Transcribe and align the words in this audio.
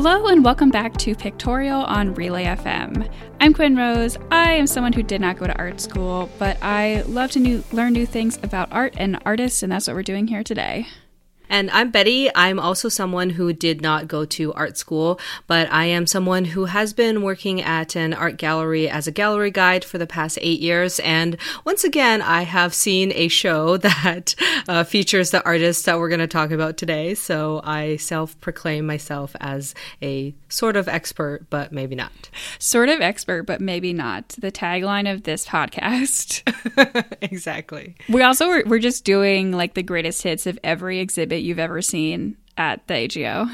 Hello 0.00 0.28
and 0.28 0.44
welcome 0.44 0.70
back 0.70 0.96
to 0.98 1.16
Pictorial 1.16 1.82
on 1.82 2.14
Relay 2.14 2.44
FM. 2.44 3.12
I'm 3.40 3.52
Quinn 3.52 3.74
Rose. 3.74 4.16
I 4.30 4.52
am 4.52 4.68
someone 4.68 4.92
who 4.92 5.02
did 5.02 5.20
not 5.20 5.38
go 5.38 5.48
to 5.48 5.58
art 5.58 5.80
school, 5.80 6.30
but 6.38 6.56
I 6.62 7.02
love 7.08 7.32
to 7.32 7.40
new, 7.40 7.64
learn 7.72 7.94
new 7.94 8.06
things 8.06 8.38
about 8.44 8.68
art 8.70 8.94
and 8.96 9.20
artists, 9.26 9.64
and 9.64 9.72
that's 9.72 9.88
what 9.88 9.96
we're 9.96 10.04
doing 10.04 10.28
here 10.28 10.44
today. 10.44 10.86
And 11.48 11.70
I'm 11.70 11.90
Betty. 11.90 12.30
I'm 12.34 12.58
also 12.58 12.88
someone 12.88 13.30
who 13.30 13.52
did 13.52 13.80
not 13.80 14.08
go 14.08 14.24
to 14.26 14.52
art 14.52 14.76
school, 14.76 15.18
but 15.46 15.70
I 15.72 15.86
am 15.86 16.06
someone 16.06 16.44
who 16.44 16.66
has 16.66 16.92
been 16.92 17.22
working 17.22 17.62
at 17.62 17.96
an 17.96 18.14
art 18.14 18.36
gallery 18.36 18.88
as 18.88 19.06
a 19.06 19.12
gallery 19.12 19.50
guide 19.50 19.84
for 19.84 19.98
the 19.98 20.06
past 20.06 20.38
eight 20.42 20.60
years. 20.60 21.00
And 21.00 21.36
once 21.64 21.84
again, 21.84 22.22
I 22.22 22.42
have 22.42 22.74
seen 22.74 23.12
a 23.14 23.28
show 23.28 23.76
that 23.78 24.34
uh, 24.68 24.84
features 24.84 25.30
the 25.30 25.44
artists 25.44 25.84
that 25.84 25.98
we're 25.98 26.08
going 26.08 26.20
to 26.20 26.26
talk 26.26 26.50
about 26.50 26.76
today. 26.76 27.14
So 27.14 27.60
I 27.64 27.96
self 27.96 28.38
proclaim 28.40 28.86
myself 28.86 29.34
as 29.40 29.74
a 30.02 30.34
sort 30.48 30.76
of 30.76 30.88
expert, 30.88 31.46
but 31.50 31.72
maybe 31.72 31.94
not. 31.94 32.30
Sort 32.58 32.88
of 32.88 33.00
expert, 33.00 33.44
but 33.44 33.60
maybe 33.60 33.92
not. 33.92 34.28
The 34.38 34.52
tagline 34.52 35.10
of 35.10 35.22
this 35.22 35.46
podcast. 35.46 36.42
exactly. 37.22 37.96
We 38.08 38.22
also 38.22 38.48
were, 38.48 38.62
we're 38.66 38.78
just 38.78 39.04
doing 39.04 39.52
like 39.52 39.74
the 39.74 39.82
greatest 39.82 40.22
hits 40.22 40.46
of 40.46 40.58
every 40.62 40.98
exhibit 40.98 41.37
you've 41.40 41.58
ever 41.58 41.82
seen 41.82 42.36
at 42.56 42.86
the 42.86 42.94
AGO. 42.94 43.46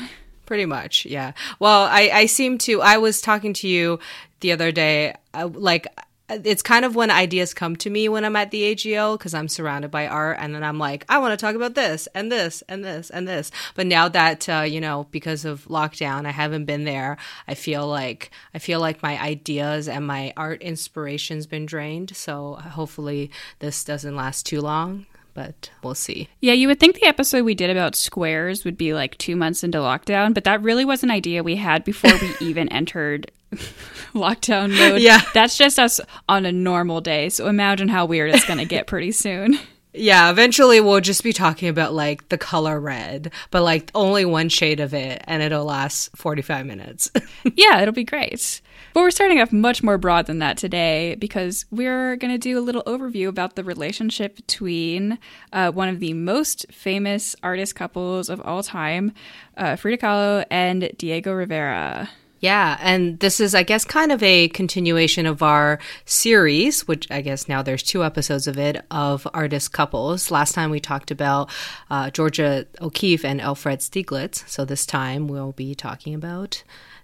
Pretty 0.47 0.67
much, 0.67 1.07
yeah. 1.07 1.33
Well, 1.59 1.85
I, 1.85 2.11
I 2.13 2.27
seem 2.27 2.59
to, 2.59 2.83
I 2.83 2.99
was 2.99 3.21
talking 3.21 3.55
to 3.55 3.69
you 3.69 3.99
the 4.41 4.53
other 4.53 4.73
day, 4.73 5.15
uh, 5.33 5.49
like, 5.53 5.87
it's 6.29 6.63
kind 6.63 6.85
of 6.85 6.97
when 6.97 7.11
ideas 7.11 7.53
come 7.53 7.77
to 7.77 7.91
me 7.91 8.09
when 8.09 8.25
I'm 8.25 8.37
at 8.37 8.51
the 8.51 8.65
AGO 8.65 9.17
because 9.17 9.35
I'm 9.35 9.49
surrounded 9.49 9.91
by 9.91 10.07
art, 10.07 10.39
and 10.41 10.55
then 10.55 10.65
I'm 10.65 10.79
like, 10.79 11.05
I 11.09 11.19
want 11.19 11.39
to 11.39 11.43
talk 11.43 11.55
about 11.55 11.75
this 11.75 12.09
and 12.15 12.33
this 12.33 12.63
and 12.63 12.83
this 12.83 13.11
and 13.11 13.29
this. 13.29 13.51
But 13.75 13.87
now 13.87 14.09
that 14.09 14.49
uh, 14.49 14.63
you 14.63 14.81
know, 14.81 15.07
because 15.11 15.45
of 15.45 15.67
lockdown, 15.67 16.27
I 16.27 16.31
haven't 16.31 16.65
been 16.65 16.85
there. 16.85 17.19
I 17.47 17.55
feel 17.55 17.87
like 17.87 18.31
I 18.55 18.59
feel 18.59 18.81
like 18.81 19.03
my 19.03 19.21
ideas 19.21 19.87
and 19.87 20.07
my 20.07 20.33
art 20.37 20.63
inspiration's 20.63 21.47
been 21.47 21.67
drained. 21.67 22.17
So 22.17 22.55
hopefully, 22.55 23.31
this 23.59 23.85
doesn't 23.85 24.17
last 24.17 24.47
too 24.47 24.63
long 24.63 25.07
but 25.35 25.71
we'll 25.83 25.95
see. 25.95 26.29
Yeah, 26.41 26.53
you 26.55 26.69
would 26.69 26.81
think 26.81 26.95
the 26.95 27.07
episode 27.07 27.45
we 27.45 27.55
did 27.55 27.71
about 27.71 27.95
squares 27.97 28.65
would 28.65 28.77
be 28.79 28.95
like 28.95 29.19
two 29.19 29.37
months 29.37 29.63
into 29.65 29.79
lockdown, 29.79 30.33
but 30.33 30.45
that 30.45 30.63
really 30.63 30.85
was 30.85 31.03
an 31.03 31.11
idea 31.11 31.43
we 31.43 31.57
had 31.57 31.85
before 31.85 32.13
we 32.21 32.31
even 32.47 32.69
entered 32.71 33.31
lockdown 34.15 34.77
mode. 34.77 35.01
Yeah. 35.01 35.21
That's 35.35 35.59
just 35.59 35.79
us 35.79 36.01
on 36.29 36.47
a 36.47 36.53
normal 36.53 37.01
day. 37.01 37.29
So 37.29 37.47
imagine 37.49 37.89
how 37.89 38.07
weird 38.07 38.35
it's 38.35 38.45
going 38.47 38.59
to 38.59 38.65
get 38.65 38.87
pretty 38.87 39.13
soon. 39.13 39.59
Yeah, 39.97 40.29
eventually 40.31 40.81
we'll 40.81 41.01
just 41.01 41.23
be 41.23 41.33
talking 41.33 41.69
about 41.69 41.95
like 41.95 42.29
the 42.29 42.39
color 42.39 42.81
red, 42.81 43.33
but 43.53 43.63
like 43.63 43.93
only 43.95 44.25
one 44.25 44.49
shade 44.49 44.81
of 44.81 44.93
it 44.93 45.23
and 45.27 45.41
it'll 45.41 45.65
last 45.65 46.17
45 46.17 46.67
minutes. 46.67 47.13
yeah, 47.55 47.81
it'll 47.81 47.95
be 47.95 48.03
great. 48.03 48.61
But 48.95 49.01
we're 49.01 49.11
starting 49.11 49.41
off 49.41 49.53
much 49.53 49.83
more 49.83 49.99
broad 49.99 50.27
than 50.27 50.39
that 50.39 50.57
today 50.57 51.17
because 51.17 51.67
we're 51.73 52.15
going 52.15 52.33
to 52.33 52.39
do 52.39 52.57
a 52.57 52.63
little 52.63 52.85
overview 52.85 53.27
about 53.27 53.57
the 53.57 53.65
relationship 53.65 54.37
between 54.37 55.19
uh, 55.53 55.73
one 55.73 55.89
of 55.89 55.99
the 55.99 56.13
most 56.15 56.67
famous 56.71 57.35
artist 57.43 57.75
couples 57.75 58.29
of 58.29 58.41
all 58.43 58.63
time, 58.63 59.13
uh, 59.57 59.75
Frida 59.75 59.99
Kahlo 60.01 60.45
and 60.49 60.93
Diego 60.97 61.33
Rivera. 61.33 62.09
Yeah, 62.45 62.77
and 62.83 63.19
this 63.21 63.41
is, 63.41 63.55
I 63.55 63.63
guess, 63.63 63.87
kind 63.87 64.13
of 64.13 64.23
a 64.23 64.49
continuation 64.49 65.25
of 65.25 65.43
our 65.43 65.79
series, 66.05 66.87
which 66.87 67.11
I 67.11 67.23
guess 67.23 67.49
now 67.49 67.63
there's 67.63 67.83
two 67.83 68.05
episodes 68.05 68.47
of 68.47 68.59
it, 68.59 68.85
of 68.91 69.27
artist 69.33 69.73
couples. 69.73 70.31
Last 70.31 70.53
time 70.53 70.69
we 70.69 70.79
talked 70.79 71.11
about 71.11 71.49
uh, 71.89 72.11
Georgia 72.11 72.67
O'Keeffe 72.83 73.25
and 73.25 73.41
Alfred 73.41 73.79
Stieglitz. 73.79 74.47
So 74.47 74.67
this 74.67 74.85
time 74.85 75.27
we'll 75.27 75.53
be 75.53 75.75
talking 75.75 76.15
about 76.15 76.63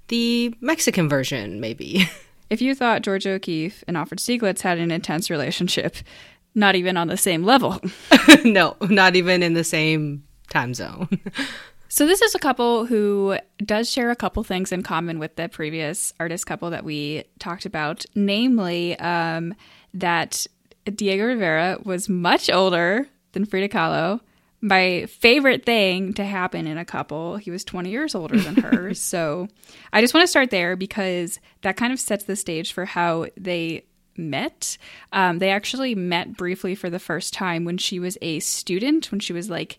the 0.08 0.54
Mexican 0.60 1.08
version, 1.08 1.58
maybe. 1.58 2.06
If 2.50 2.60
you 2.60 2.74
thought 2.74 3.02
Georgia 3.02 3.30
O'Keeffe 3.30 3.84
and 3.86 3.96
Alfred 3.96 4.18
Stieglitz 4.18 4.62
had 4.62 4.78
an 4.78 4.90
intense 4.90 5.30
relationship, 5.30 5.94
not 6.52 6.74
even 6.74 6.96
on 6.96 7.06
the 7.06 7.16
same 7.16 7.44
level. 7.44 7.80
no, 8.44 8.76
not 8.82 9.14
even 9.14 9.42
in 9.44 9.54
the 9.54 9.62
same 9.62 10.24
time 10.50 10.74
zone. 10.74 11.08
so 11.90 12.06
this 12.06 12.22
is 12.22 12.34
a 12.34 12.38
couple 12.38 12.86
who 12.86 13.36
does 13.58 13.90
share 13.90 14.10
a 14.10 14.16
couple 14.16 14.42
things 14.42 14.72
in 14.72 14.82
common 14.82 15.18
with 15.18 15.36
the 15.36 15.50
previous 15.50 16.14
artist 16.18 16.46
couple 16.46 16.70
that 16.70 16.84
we 16.84 17.24
talked 17.38 17.66
about, 17.66 18.06
namely 18.14 18.98
um, 18.98 19.54
that 19.92 20.46
Diego 20.86 21.26
Rivera 21.26 21.78
was 21.84 22.08
much 22.08 22.48
older 22.48 23.06
than 23.32 23.44
Frida 23.44 23.68
Kahlo 23.68 24.20
my 24.60 25.06
favorite 25.06 25.64
thing 25.64 26.12
to 26.14 26.24
happen 26.24 26.66
in 26.66 26.78
a 26.78 26.84
couple. 26.84 27.36
He 27.36 27.50
was 27.50 27.64
20 27.64 27.90
years 27.90 28.14
older 28.14 28.38
than 28.38 28.56
her. 28.56 28.94
so 28.94 29.48
I 29.92 30.00
just 30.00 30.12
want 30.12 30.24
to 30.24 30.28
start 30.28 30.50
there 30.50 30.76
because 30.76 31.40
that 31.62 31.76
kind 31.76 31.92
of 31.92 32.00
sets 32.00 32.24
the 32.24 32.36
stage 32.36 32.72
for 32.72 32.84
how 32.84 33.26
they 33.36 33.84
met. 34.16 34.76
Um, 35.12 35.38
they 35.38 35.50
actually 35.50 35.94
met 35.94 36.36
briefly 36.36 36.74
for 36.74 36.90
the 36.90 36.98
first 36.98 37.32
time 37.32 37.64
when 37.64 37.78
she 37.78 37.98
was 37.98 38.18
a 38.20 38.40
student, 38.40 39.10
when 39.10 39.20
she 39.20 39.32
was 39.32 39.48
like 39.48 39.78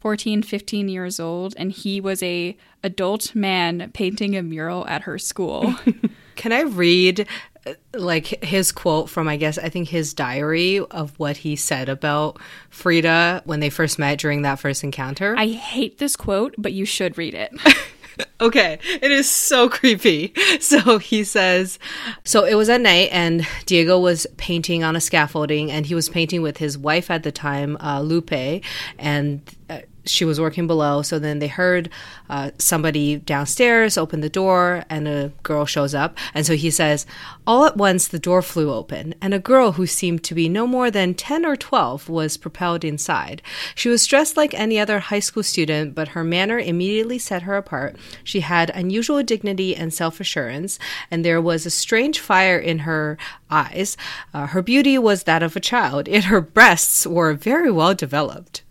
14, 0.00 0.42
15 0.42 0.88
years 0.88 1.18
old, 1.18 1.54
and 1.56 1.72
he 1.72 2.00
was 2.00 2.22
a 2.22 2.56
adult 2.82 3.34
man 3.34 3.90
painting 3.92 4.36
a 4.36 4.42
mural 4.42 4.86
at 4.86 5.02
her 5.02 5.18
school. 5.18 5.74
Can 6.36 6.52
I 6.52 6.62
read 6.62 7.26
uh, 7.66 7.74
like 7.94 8.26
his 8.44 8.70
quote 8.70 9.10
from 9.10 9.26
I 9.26 9.36
guess 9.36 9.58
I 9.58 9.68
think 9.68 9.88
his 9.88 10.14
diary 10.14 10.78
of 10.78 11.18
what 11.18 11.38
he 11.38 11.56
said 11.56 11.88
about 11.88 12.38
Frida 12.70 13.42
when 13.44 13.60
they 13.60 13.70
first 13.70 13.98
met 13.98 14.18
during 14.18 14.42
that 14.42 14.60
first 14.60 14.84
encounter. 14.84 15.34
I 15.36 15.48
hate 15.48 15.98
this 15.98 16.14
quote, 16.14 16.54
but 16.58 16.72
you 16.72 16.84
should 16.84 17.18
read 17.18 17.34
it. 17.34 17.52
okay, 18.40 18.78
it 18.84 19.10
is 19.10 19.30
so 19.30 19.68
creepy. 19.76 20.32
So 20.60 20.98
he 20.98 21.24
says, 21.24 21.78
so 22.24 22.44
it 22.44 22.54
was 22.54 22.68
at 22.68 22.80
night 22.80 23.10
and 23.12 23.46
Diego 23.66 23.98
was 23.98 24.26
painting 24.36 24.84
on 24.84 24.96
a 24.96 25.00
scaffolding 25.00 25.70
and 25.70 25.86
he 25.86 25.94
was 25.94 26.08
painting 26.08 26.42
with 26.42 26.58
his 26.58 26.78
wife 26.78 27.10
at 27.10 27.22
the 27.22 27.32
time, 27.32 27.76
uh, 27.80 28.00
Lupe, 28.00 28.62
and 28.98 29.42
uh, 29.68 29.80
she 30.06 30.24
was 30.24 30.40
working 30.40 30.66
below. 30.66 31.02
So 31.02 31.18
then 31.18 31.38
they 31.38 31.48
heard 31.48 31.90
uh, 32.28 32.50
somebody 32.58 33.16
downstairs 33.16 33.98
open 33.98 34.20
the 34.20 34.28
door, 34.28 34.84
and 34.88 35.06
a 35.06 35.32
girl 35.42 35.66
shows 35.66 35.94
up. 35.94 36.16
And 36.34 36.46
so 36.46 36.54
he 36.56 36.70
says, 36.70 37.06
All 37.46 37.64
at 37.64 37.76
once 37.76 38.08
the 38.08 38.18
door 38.18 38.42
flew 38.42 38.72
open, 38.72 39.14
and 39.20 39.34
a 39.34 39.38
girl 39.38 39.72
who 39.72 39.86
seemed 39.86 40.24
to 40.24 40.34
be 40.34 40.48
no 40.48 40.66
more 40.66 40.90
than 40.90 41.14
10 41.14 41.44
or 41.44 41.56
12 41.56 42.08
was 42.08 42.36
propelled 42.36 42.84
inside. 42.84 43.42
She 43.74 43.88
was 43.88 44.06
dressed 44.06 44.36
like 44.36 44.54
any 44.54 44.78
other 44.78 44.98
high 44.98 45.20
school 45.20 45.42
student, 45.42 45.94
but 45.94 46.08
her 46.08 46.24
manner 46.24 46.58
immediately 46.58 47.18
set 47.18 47.42
her 47.42 47.56
apart. 47.56 47.96
She 48.24 48.40
had 48.40 48.70
unusual 48.70 49.22
dignity 49.22 49.74
and 49.74 49.92
self 49.92 50.20
assurance, 50.20 50.78
and 51.10 51.24
there 51.24 51.40
was 51.40 51.66
a 51.66 51.70
strange 51.70 52.18
fire 52.18 52.58
in 52.58 52.80
her 52.80 53.18
eyes. 53.50 53.96
Uh, 54.34 54.46
her 54.48 54.62
beauty 54.62 54.98
was 54.98 55.24
that 55.24 55.42
of 55.42 55.56
a 55.56 55.60
child, 55.60 56.08
yet 56.08 56.24
her 56.24 56.40
breasts 56.40 57.06
were 57.06 57.32
very 57.34 57.70
well 57.70 57.94
developed. 57.94 58.62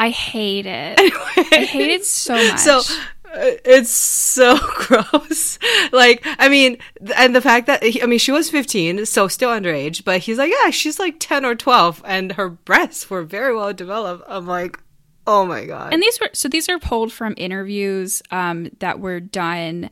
I 0.00 0.08
hate 0.08 0.64
it. 0.64 0.98
I 0.98 1.66
hate 1.66 1.90
it 1.90 2.06
so 2.06 2.34
much. 2.48 2.58
So 2.58 2.78
uh, 2.78 3.52
it's 3.66 3.90
so 3.90 4.58
gross. 4.76 5.58
like, 5.92 6.26
I 6.38 6.48
mean, 6.48 6.78
and 7.16 7.36
the 7.36 7.42
fact 7.42 7.66
that 7.66 7.82
I 7.84 8.06
mean, 8.06 8.18
she 8.18 8.32
was 8.32 8.48
15, 8.48 9.04
so 9.04 9.28
still 9.28 9.50
underage, 9.50 10.02
but 10.02 10.22
he's 10.22 10.38
like, 10.38 10.50
yeah, 10.50 10.70
she's 10.70 10.98
like 10.98 11.16
10 11.18 11.44
or 11.44 11.54
12, 11.54 12.02
and 12.06 12.32
her 12.32 12.48
breasts 12.48 13.10
were 13.10 13.22
very 13.22 13.54
well 13.54 13.74
developed. 13.74 14.24
I'm 14.26 14.46
like, 14.46 14.80
oh 15.26 15.44
my 15.44 15.66
god. 15.66 15.92
And 15.92 16.02
these 16.02 16.18
were 16.18 16.30
so 16.32 16.48
these 16.48 16.70
are 16.70 16.78
pulled 16.78 17.12
from 17.12 17.34
interviews 17.36 18.22
um, 18.30 18.70
that 18.78 19.00
were 19.00 19.20
done 19.20 19.90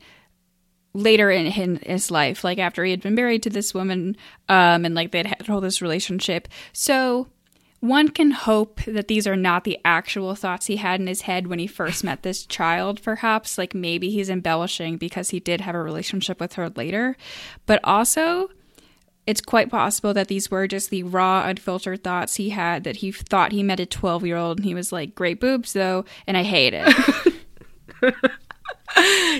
later 0.93 1.29
in 1.29 1.77
his 1.77 2.09
life, 2.09 2.43
like 2.43 2.57
after 2.57 2.83
he 2.83 2.89
had 2.89 3.01
been 3.01 3.13
married 3.13 3.43
to 3.43 3.51
this 3.51 3.75
woman, 3.75 4.17
um, 4.49 4.85
and 4.85 4.95
like 4.95 5.11
they'd 5.11 5.27
had 5.27 5.51
all 5.51 5.61
this 5.61 5.83
relationship. 5.83 6.47
So 6.73 7.27
one 7.79 8.09
can 8.09 8.31
hope 8.31 8.81
that 8.85 9.07
these 9.07 9.25
are 9.25 9.37
not 9.37 9.63
the 9.63 9.79
actual 9.85 10.35
thoughts 10.35 10.65
he 10.65 10.75
had 10.77 10.99
in 10.99 11.07
his 11.07 11.21
head 11.21 11.47
when 11.47 11.59
he 11.59 11.67
first 11.67 12.03
met 12.03 12.23
this 12.23 12.45
child, 12.45 13.01
perhaps. 13.01 13.57
Like 13.57 13.73
maybe 13.73 14.09
he's 14.09 14.29
embellishing 14.29 14.97
because 14.97 15.29
he 15.29 15.39
did 15.39 15.61
have 15.61 15.75
a 15.75 15.81
relationship 15.81 16.39
with 16.39 16.53
her 16.53 16.69
later. 16.69 17.15
But 17.65 17.79
also, 17.83 18.49
it's 19.25 19.41
quite 19.41 19.69
possible 19.69 20.13
that 20.13 20.27
these 20.27 20.51
were 20.51 20.67
just 20.67 20.89
the 20.89 21.03
raw, 21.03 21.45
unfiltered 21.45 22.03
thoughts 22.03 22.35
he 22.35 22.49
had 22.49 22.83
that 22.83 22.97
he 22.97 23.11
thought 23.11 23.51
he 23.51 23.63
met 23.63 23.79
a 23.79 23.85
12 23.85 24.25
year 24.25 24.37
old 24.37 24.57
and 24.57 24.65
he 24.65 24.73
was 24.73 24.91
like, 24.91 25.15
great 25.15 25.39
boobs 25.39 25.73
though, 25.73 26.03
and 26.27 26.35
I 26.35 26.43
hate 26.43 26.73
it. 26.75 27.33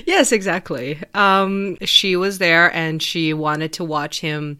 yes, 0.06 0.31
exactly. 0.31 1.01
Um, 1.13 1.77
she 1.81 2.15
was 2.15 2.38
there 2.38 2.74
and 2.74 3.01
she 3.01 3.33
wanted 3.33 3.74
to 3.74 3.83
watch 3.83 4.21
him 4.21 4.59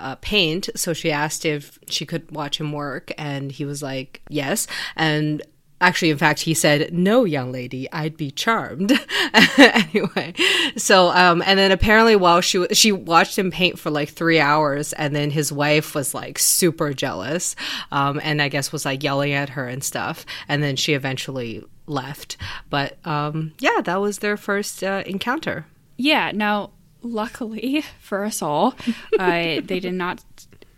uh, 0.00 0.16
paint. 0.16 0.68
So 0.76 0.92
she 0.92 1.10
asked 1.10 1.44
if 1.44 1.78
she 1.88 2.06
could 2.06 2.30
watch 2.30 2.58
him 2.60 2.72
work, 2.72 3.12
and 3.18 3.52
he 3.52 3.64
was 3.64 3.82
like, 3.82 4.22
yes. 4.28 4.66
And 4.96 5.42
actually 5.82 6.10
in 6.10 6.18
fact 6.18 6.40
he 6.40 6.52
said 6.52 6.92
no 6.92 7.24
young 7.24 7.50
lady 7.50 7.90
i'd 7.92 8.14
be 8.14 8.30
charmed 8.30 8.92
anyway 9.56 10.30
so 10.76 11.08
um 11.12 11.42
and 11.46 11.58
then 11.58 11.72
apparently 11.72 12.14
while 12.14 12.42
she 12.42 12.66
she 12.74 12.92
watched 12.92 13.38
him 13.38 13.50
paint 13.50 13.78
for 13.78 13.90
like 13.90 14.10
three 14.10 14.38
hours 14.38 14.92
and 14.92 15.16
then 15.16 15.30
his 15.30 15.50
wife 15.50 15.94
was 15.94 16.12
like 16.12 16.38
super 16.38 16.92
jealous 16.92 17.56
um 17.92 18.20
and 18.22 18.42
i 18.42 18.48
guess 18.50 18.70
was 18.72 18.84
like 18.84 19.02
yelling 19.02 19.32
at 19.32 19.48
her 19.48 19.66
and 19.66 19.82
stuff 19.82 20.26
and 20.48 20.62
then 20.62 20.76
she 20.76 20.92
eventually 20.92 21.64
left. 21.90 22.36
But 22.70 23.04
um, 23.06 23.52
yeah, 23.58 23.80
that 23.84 24.00
was 24.00 24.18
their 24.18 24.36
first 24.36 24.82
uh, 24.82 25.02
encounter. 25.04 25.66
Yeah. 25.96 26.30
Now, 26.32 26.70
luckily 27.02 27.84
for 28.00 28.24
us 28.24 28.42
all, 28.42 28.74
uh, 29.18 29.60
they 29.62 29.80
did 29.80 29.94
not 29.94 30.22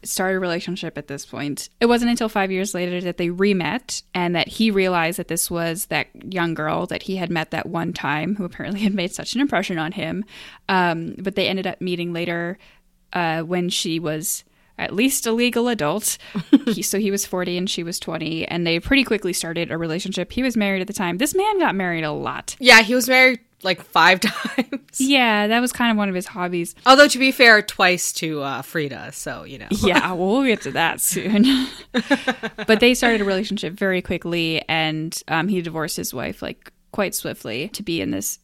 start 0.04 0.34
a 0.34 0.40
relationship 0.40 0.98
at 0.98 1.06
this 1.06 1.24
point. 1.24 1.68
It 1.80 1.86
wasn't 1.86 2.10
until 2.10 2.28
five 2.28 2.50
years 2.50 2.74
later 2.74 3.00
that 3.02 3.18
they 3.18 3.30
re-met 3.30 4.02
and 4.14 4.34
that 4.34 4.48
he 4.48 4.70
realized 4.70 5.18
that 5.18 5.28
this 5.28 5.50
was 5.50 5.86
that 5.86 6.08
young 6.32 6.54
girl 6.54 6.86
that 6.86 7.04
he 7.04 7.16
had 7.16 7.30
met 7.30 7.50
that 7.52 7.66
one 7.66 7.92
time 7.92 8.36
who 8.36 8.44
apparently 8.44 8.80
had 8.82 8.94
made 8.94 9.12
such 9.12 9.34
an 9.34 9.40
impression 9.40 9.78
on 9.78 9.92
him. 9.92 10.24
Um, 10.68 11.14
but 11.18 11.34
they 11.34 11.48
ended 11.48 11.66
up 11.66 11.80
meeting 11.80 12.12
later 12.12 12.58
uh, 13.12 13.42
when 13.42 13.68
she 13.68 13.98
was 13.98 14.44
at 14.78 14.94
least 14.94 15.26
a 15.26 15.32
legal 15.32 15.68
adult. 15.68 16.18
he, 16.66 16.82
so 16.82 16.98
he 16.98 17.10
was 17.10 17.26
40 17.26 17.58
and 17.58 17.70
she 17.70 17.82
was 17.82 18.00
20, 18.00 18.46
and 18.48 18.66
they 18.66 18.80
pretty 18.80 19.04
quickly 19.04 19.32
started 19.32 19.70
a 19.70 19.78
relationship. 19.78 20.32
He 20.32 20.42
was 20.42 20.56
married 20.56 20.80
at 20.80 20.86
the 20.86 20.92
time. 20.92 21.18
This 21.18 21.34
man 21.34 21.58
got 21.58 21.74
married 21.74 22.04
a 22.04 22.12
lot. 22.12 22.56
Yeah, 22.58 22.82
he 22.82 22.94
was 22.94 23.08
married 23.08 23.40
like 23.64 23.82
five 23.82 24.20
times. 24.20 25.00
Yeah, 25.00 25.46
that 25.46 25.60
was 25.60 25.72
kind 25.72 25.90
of 25.90 25.96
one 25.96 26.08
of 26.08 26.14
his 26.14 26.26
hobbies. 26.26 26.74
Although, 26.86 27.08
to 27.08 27.18
be 27.18 27.32
fair, 27.32 27.62
twice 27.62 28.12
to 28.14 28.42
uh, 28.42 28.62
Frida, 28.62 29.12
so, 29.12 29.44
you 29.44 29.58
know. 29.58 29.68
yeah, 29.70 30.12
well, 30.12 30.28
we'll 30.28 30.44
get 30.44 30.62
to 30.62 30.72
that 30.72 31.00
soon. 31.00 31.68
but 32.66 32.80
they 32.80 32.94
started 32.94 33.20
a 33.20 33.24
relationship 33.24 33.74
very 33.74 34.02
quickly, 34.02 34.62
and 34.68 35.22
um, 35.28 35.48
he 35.48 35.62
divorced 35.62 35.96
his 35.96 36.12
wife 36.12 36.42
like 36.42 36.72
quite 36.92 37.14
swiftly 37.14 37.68
to 37.68 37.82
be 37.82 38.00
in 38.00 38.10
this 38.10 38.38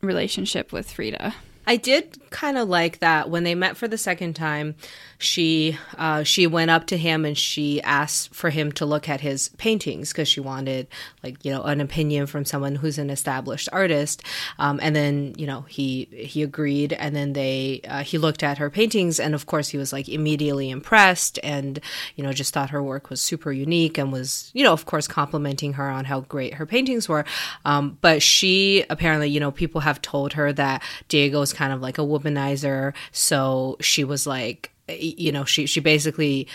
relationship 0.00 0.72
with 0.72 0.90
Frida. 0.90 1.34
I 1.66 1.76
did 1.76 2.18
kind 2.32 2.58
of 2.58 2.68
like 2.68 2.98
that 3.00 3.30
when 3.30 3.44
they 3.44 3.54
met 3.54 3.76
for 3.76 3.88
the 3.88 3.98
second 3.98 4.34
time. 4.34 4.74
She 5.18 5.78
uh, 5.96 6.24
she 6.24 6.46
went 6.48 6.70
up 6.70 6.86
to 6.88 6.96
him 6.96 7.24
and 7.24 7.38
she 7.38 7.80
asked 7.82 8.34
for 8.34 8.50
him 8.50 8.72
to 8.72 8.86
look 8.86 9.08
at 9.08 9.20
his 9.20 9.50
paintings 9.50 10.10
because 10.10 10.26
she 10.26 10.40
wanted 10.40 10.88
like 11.22 11.44
you 11.44 11.52
know 11.52 11.62
an 11.62 11.80
opinion 11.80 12.26
from 12.26 12.44
someone 12.44 12.74
who's 12.74 12.98
an 12.98 13.10
established 13.10 13.68
artist. 13.72 14.22
Um, 14.58 14.80
and 14.82 14.96
then 14.96 15.34
you 15.38 15.46
know 15.46 15.60
he 15.62 16.08
he 16.10 16.42
agreed, 16.42 16.92
and 16.92 17.14
then 17.14 17.34
they 17.34 17.82
uh, 17.86 18.02
he 18.02 18.18
looked 18.18 18.42
at 18.42 18.58
her 18.58 18.70
paintings, 18.70 19.20
and 19.20 19.34
of 19.34 19.46
course 19.46 19.68
he 19.68 19.78
was 19.78 19.92
like 19.92 20.08
immediately 20.08 20.70
impressed, 20.70 21.38
and 21.44 21.78
you 22.16 22.24
know 22.24 22.32
just 22.32 22.52
thought 22.52 22.70
her 22.70 22.82
work 22.82 23.10
was 23.10 23.20
super 23.20 23.52
unique, 23.52 23.98
and 23.98 24.10
was 24.10 24.50
you 24.54 24.64
know 24.64 24.72
of 24.72 24.86
course 24.86 25.06
complimenting 25.06 25.74
her 25.74 25.88
on 25.88 26.04
how 26.04 26.20
great 26.20 26.54
her 26.54 26.66
paintings 26.66 27.08
were. 27.08 27.24
Um, 27.64 27.98
but 28.00 28.22
she 28.22 28.84
apparently 28.90 29.28
you 29.28 29.38
know 29.38 29.52
people 29.52 29.82
have 29.82 30.02
told 30.02 30.32
her 30.32 30.52
that 30.52 30.82
Diego 31.08 31.32
Diego's 31.32 31.52
kind 31.52 31.72
of 31.72 31.80
like 31.80 31.98
a 31.98 32.04
womanizer, 32.22 32.94
so 33.10 33.76
she 33.80 34.04
was 34.04 34.26
like 34.26 34.72
you 34.88 35.30
know 35.32 35.44
she 35.44 35.66
she 35.66 35.80
basically 35.80 36.48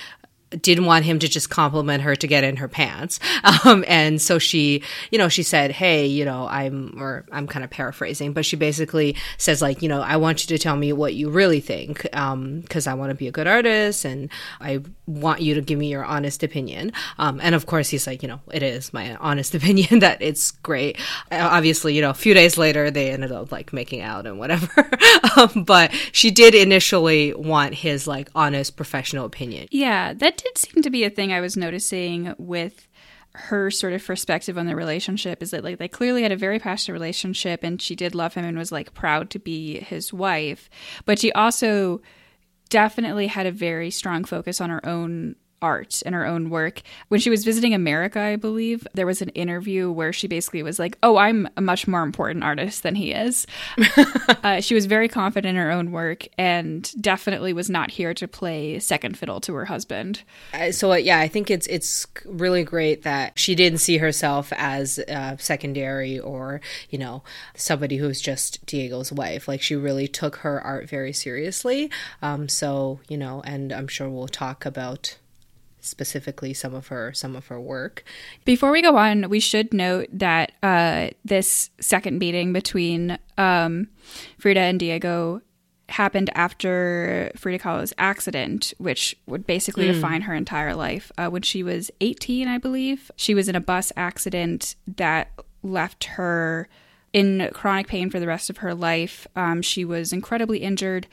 didn't 0.49 0.85
want 0.85 1.05
him 1.05 1.19
to 1.19 1.27
just 1.27 1.49
compliment 1.49 2.03
her 2.03 2.15
to 2.15 2.27
get 2.27 2.43
in 2.43 2.57
her 2.57 2.67
pants. 2.67 3.19
Um, 3.65 3.85
and 3.87 4.21
so 4.21 4.39
she, 4.39 4.83
you 5.09 5.17
know, 5.17 5.29
she 5.29 5.41
said, 5.41 5.71
Hey, 5.71 6.05
you 6.05 6.25
know, 6.25 6.47
I'm, 6.47 7.01
or 7.01 7.25
I'm 7.31 7.47
kind 7.47 7.63
of 7.63 7.71
paraphrasing, 7.71 8.33
but 8.33 8.45
she 8.45 8.55
basically 8.55 9.15
says 9.37 9.61
like, 9.61 9.81
you 9.81 9.89
know, 9.89 10.01
I 10.01 10.17
want 10.17 10.43
you 10.43 10.57
to 10.57 10.61
tell 10.61 10.75
me 10.75 10.91
what 10.91 11.15
you 11.15 11.29
really 11.29 11.59
think. 11.59 12.05
Um, 12.15 12.63
cause 12.63 12.87
I 12.87 12.93
want 12.93 13.11
to 13.11 13.15
be 13.15 13.27
a 13.27 13.31
good 13.31 13.47
artist 13.47 14.05
and 14.05 14.29
I 14.59 14.81
want 15.05 15.41
you 15.41 15.55
to 15.55 15.61
give 15.61 15.79
me 15.79 15.87
your 15.89 16.03
honest 16.03 16.43
opinion. 16.43 16.91
Um, 17.17 17.39
and 17.41 17.55
of 17.55 17.65
course 17.65 17.89
he's 17.89 18.05
like, 18.05 18.21
you 18.21 18.27
know, 18.27 18.41
it 18.51 18.63
is 18.63 18.93
my 18.93 19.15
honest 19.15 19.55
opinion 19.55 19.99
that 19.99 20.21
it's 20.21 20.51
great. 20.51 20.99
Uh, 21.31 21.47
obviously, 21.51 21.95
you 21.95 22.01
know, 22.01 22.09
a 22.09 22.15
few 22.15 22.33
days 22.33 22.57
later 22.57 22.91
they 22.91 23.11
ended 23.11 23.31
up 23.31 23.51
like 23.51 23.71
making 23.73 24.01
out 24.01 24.27
and 24.27 24.37
whatever. 24.39 24.89
um, 25.37 25.63
but 25.63 25.93
she 26.11 26.31
did 26.31 26.53
initially 26.53 27.33
want 27.33 27.73
his 27.73 28.07
like 28.07 28.29
honest 28.35 28.75
professional 28.75 29.25
opinion. 29.25 29.67
Yeah. 29.71 30.13
That 30.13 30.36
did 30.37 30.57
seem 30.57 30.81
to 30.83 30.89
be 30.89 31.03
a 31.03 31.09
thing 31.09 31.33
I 31.33 31.41
was 31.41 31.57
noticing 31.57 32.33
with 32.37 32.87
her 33.33 33.69
sort 33.69 33.93
of 33.93 34.03
perspective 34.03 34.57
on 34.57 34.65
the 34.65 34.75
relationship 34.75 35.43
is 35.43 35.51
that 35.51 35.63
like 35.63 35.77
they 35.77 35.87
clearly 35.87 36.23
had 36.23 36.31
a 36.31 36.37
very 36.37 36.57
passionate 36.59 36.93
relationship 36.93 37.63
and 37.63 37.81
she 37.81 37.95
did 37.95 38.15
love 38.15 38.33
him 38.33 38.43
and 38.43 38.57
was 38.57 38.71
like 38.71 38.93
proud 38.93 39.29
to 39.29 39.39
be 39.39 39.79
his 39.79 40.11
wife. 40.11 40.69
But 41.05 41.19
she 41.19 41.31
also 41.33 42.01
definitely 42.69 43.27
had 43.27 43.45
a 43.45 43.51
very 43.51 43.91
strong 43.91 44.23
focus 44.23 44.59
on 44.59 44.69
her 44.69 44.83
own 44.85 45.35
art 45.61 46.01
and 46.05 46.13
her 46.13 46.25
own 46.25 46.49
work. 46.49 46.81
When 47.07 47.19
she 47.19 47.29
was 47.29 47.43
visiting 47.43 47.73
America, 47.73 48.19
I 48.19 48.35
believe, 48.35 48.87
there 48.93 49.05
was 49.05 49.21
an 49.21 49.29
interview 49.29 49.91
where 49.91 50.13
she 50.13 50.27
basically 50.27 50.63
was 50.63 50.79
like, 50.79 50.97
Oh, 51.03 51.17
I'm 51.17 51.47
a 51.57 51.61
much 51.61 51.87
more 51.87 52.03
important 52.03 52.43
artist 52.43 52.83
than 52.83 52.95
he 52.95 53.11
is. 53.11 53.47
uh, 54.43 54.61
she 54.61 54.73
was 54.73 54.85
very 54.85 55.07
confident 55.07 55.57
in 55.57 55.63
her 55.63 55.71
own 55.71 55.91
work 55.91 56.27
and 56.37 56.91
definitely 57.01 57.53
was 57.53 57.69
not 57.69 57.91
here 57.91 58.13
to 58.13 58.27
play 58.27 58.79
second 58.79 59.17
fiddle 59.17 59.39
to 59.41 59.53
her 59.53 59.65
husband. 59.65 60.23
Uh, 60.53 60.71
so, 60.71 60.91
uh, 60.91 60.95
yeah, 60.95 61.19
I 61.19 61.27
think 61.27 61.49
it's, 61.49 61.67
it's 61.67 62.05
really 62.25 62.63
great 62.63 63.03
that 63.03 63.37
she 63.37 63.55
didn't 63.55 63.79
see 63.79 63.97
herself 63.97 64.51
as 64.55 64.99
uh, 64.99 65.37
secondary 65.37 66.19
or, 66.19 66.61
you 66.89 66.97
know, 66.97 67.23
somebody 67.55 67.97
who's 67.97 68.21
just 68.21 68.65
Diego's 68.65 69.11
wife. 69.11 69.47
Like, 69.47 69.61
she 69.61 69.75
really 69.75 70.07
took 70.07 70.37
her 70.37 70.61
art 70.61 70.89
very 70.89 71.13
seriously. 71.13 71.89
Um, 72.21 72.49
so, 72.49 72.99
you 73.07 73.17
know, 73.17 73.41
and 73.45 73.71
I'm 73.71 73.87
sure 73.87 74.09
we'll 74.09 74.27
talk 74.27 74.65
about 74.65 75.17
specifically 75.79 76.53
some 76.53 76.73
of 76.73 76.87
her 76.87 77.13
some 77.13 77.35
of 77.35 77.47
her 77.47 77.59
work. 77.59 78.03
Before 78.45 78.71
we 78.71 78.81
go 78.81 78.97
on, 78.97 79.29
we 79.29 79.39
should 79.39 79.73
note 79.73 80.07
that 80.11 80.53
uh, 80.63 81.09
this 81.23 81.69
second 81.79 82.19
meeting 82.19 82.53
between 82.53 83.17
um, 83.37 83.87
Frida 84.37 84.59
and 84.59 84.79
Diego 84.79 85.41
happened 85.89 86.29
after 86.35 87.31
Frida 87.35 87.59
Kahlo's 87.59 87.93
accident, 87.97 88.73
which 88.77 89.15
would 89.25 89.47
basically 89.47 89.85
mm. 89.85 89.93
define 89.93 90.21
her 90.21 90.33
entire 90.33 90.75
life. 90.75 91.11
Uh, 91.17 91.29
when 91.29 91.41
she 91.41 91.63
was 91.63 91.89
18, 92.01 92.47
I 92.47 92.57
believe, 92.57 93.09
she 93.15 93.33
was 93.33 93.47
in 93.47 93.55
a 93.55 93.61
bus 93.61 93.93
accident 93.95 94.75
that 94.85 95.31
left 95.63 96.03
her 96.05 96.67
in 97.13 97.49
chronic 97.53 97.87
pain 97.87 98.09
for 98.09 98.19
the 98.19 98.27
rest 98.27 98.49
of 98.49 98.57
her 98.57 98.75
life. 98.75 99.27
Um, 99.35 99.61
she 99.61 99.85
was 99.85 100.11
incredibly 100.11 100.59
injured 100.59 101.07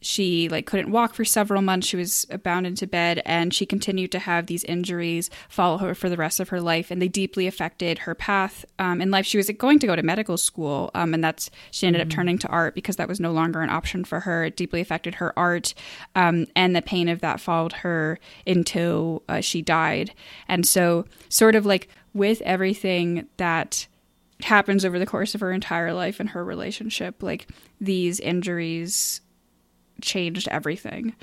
she 0.00 0.48
like 0.48 0.66
couldn't 0.66 0.90
walk 0.90 1.14
for 1.14 1.24
several 1.24 1.62
months. 1.62 1.86
She 1.86 1.96
was 1.96 2.26
bound 2.42 2.66
into 2.66 2.86
bed 2.86 3.22
and 3.24 3.52
she 3.52 3.66
continued 3.66 4.12
to 4.12 4.18
have 4.18 4.46
these 4.46 4.64
injuries 4.64 5.30
follow 5.48 5.78
her 5.78 5.94
for 5.94 6.08
the 6.08 6.16
rest 6.16 6.40
of 6.40 6.48
her 6.48 6.60
life 6.60 6.90
and 6.90 7.00
they 7.00 7.08
deeply 7.08 7.46
affected 7.46 8.00
her 8.00 8.14
path 8.14 8.64
um, 8.78 9.00
in 9.00 9.10
life. 9.10 9.26
She 9.26 9.36
was 9.36 9.50
going 9.58 9.78
to 9.80 9.86
go 9.86 9.96
to 9.96 10.02
medical 10.02 10.38
school 10.38 10.90
um, 10.94 11.14
and 11.14 11.22
that's 11.22 11.50
she 11.70 11.86
ended 11.86 12.00
mm-hmm. 12.00 12.10
up 12.10 12.14
turning 12.14 12.38
to 12.38 12.48
art 12.48 12.74
because 12.74 12.96
that 12.96 13.08
was 13.08 13.20
no 13.20 13.32
longer 13.32 13.60
an 13.60 13.70
option 13.70 14.04
for 14.04 14.20
her. 14.20 14.44
It 14.44 14.56
deeply 14.56 14.80
affected 14.80 15.16
her 15.16 15.38
art 15.38 15.74
um, 16.14 16.46
and 16.56 16.74
the 16.74 16.82
pain 16.82 17.08
of 17.08 17.20
that 17.20 17.40
followed 17.40 17.72
her 17.74 18.18
until 18.46 19.22
uh, 19.28 19.40
she 19.40 19.60
died. 19.62 20.12
And 20.48 20.66
so 20.66 21.04
sort 21.28 21.54
of 21.54 21.66
like 21.66 21.88
with 22.14 22.40
everything 22.42 23.28
that 23.36 23.86
happens 24.42 24.84
over 24.84 24.98
the 24.98 25.06
course 25.06 25.34
of 25.34 25.40
her 25.42 25.52
entire 25.52 25.92
life 25.92 26.18
and 26.18 26.30
her 26.30 26.42
relationship 26.42 27.22
like 27.22 27.46
these 27.78 28.18
injuries 28.20 29.20
changed 30.00 30.48
everything. 30.48 31.14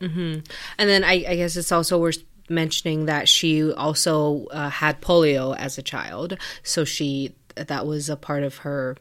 Mm-hmm. 0.00 0.40
And 0.78 0.88
then 0.88 1.04
I, 1.04 1.24
I, 1.26 1.36
guess 1.36 1.56
it's 1.56 1.72
also 1.72 1.98
worth 1.98 2.22
mentioning 2.48 3.06
that 3.06 3.28
she 3.28 3.72
also 3.72 4.46
uh, 4.50 4.68
had 4.68 5.00
polio 5.00 5.56
as 5.56 5.78
a 5.78 5.82
child, 5.82 6.36
so 6.62 6.84
she 6.84 7.34
that 7.54 7.86
was 7.86 8.10
a 8.10 8.16
part 8.16 8.42
of 8.42 8.58
her 8.58 8.96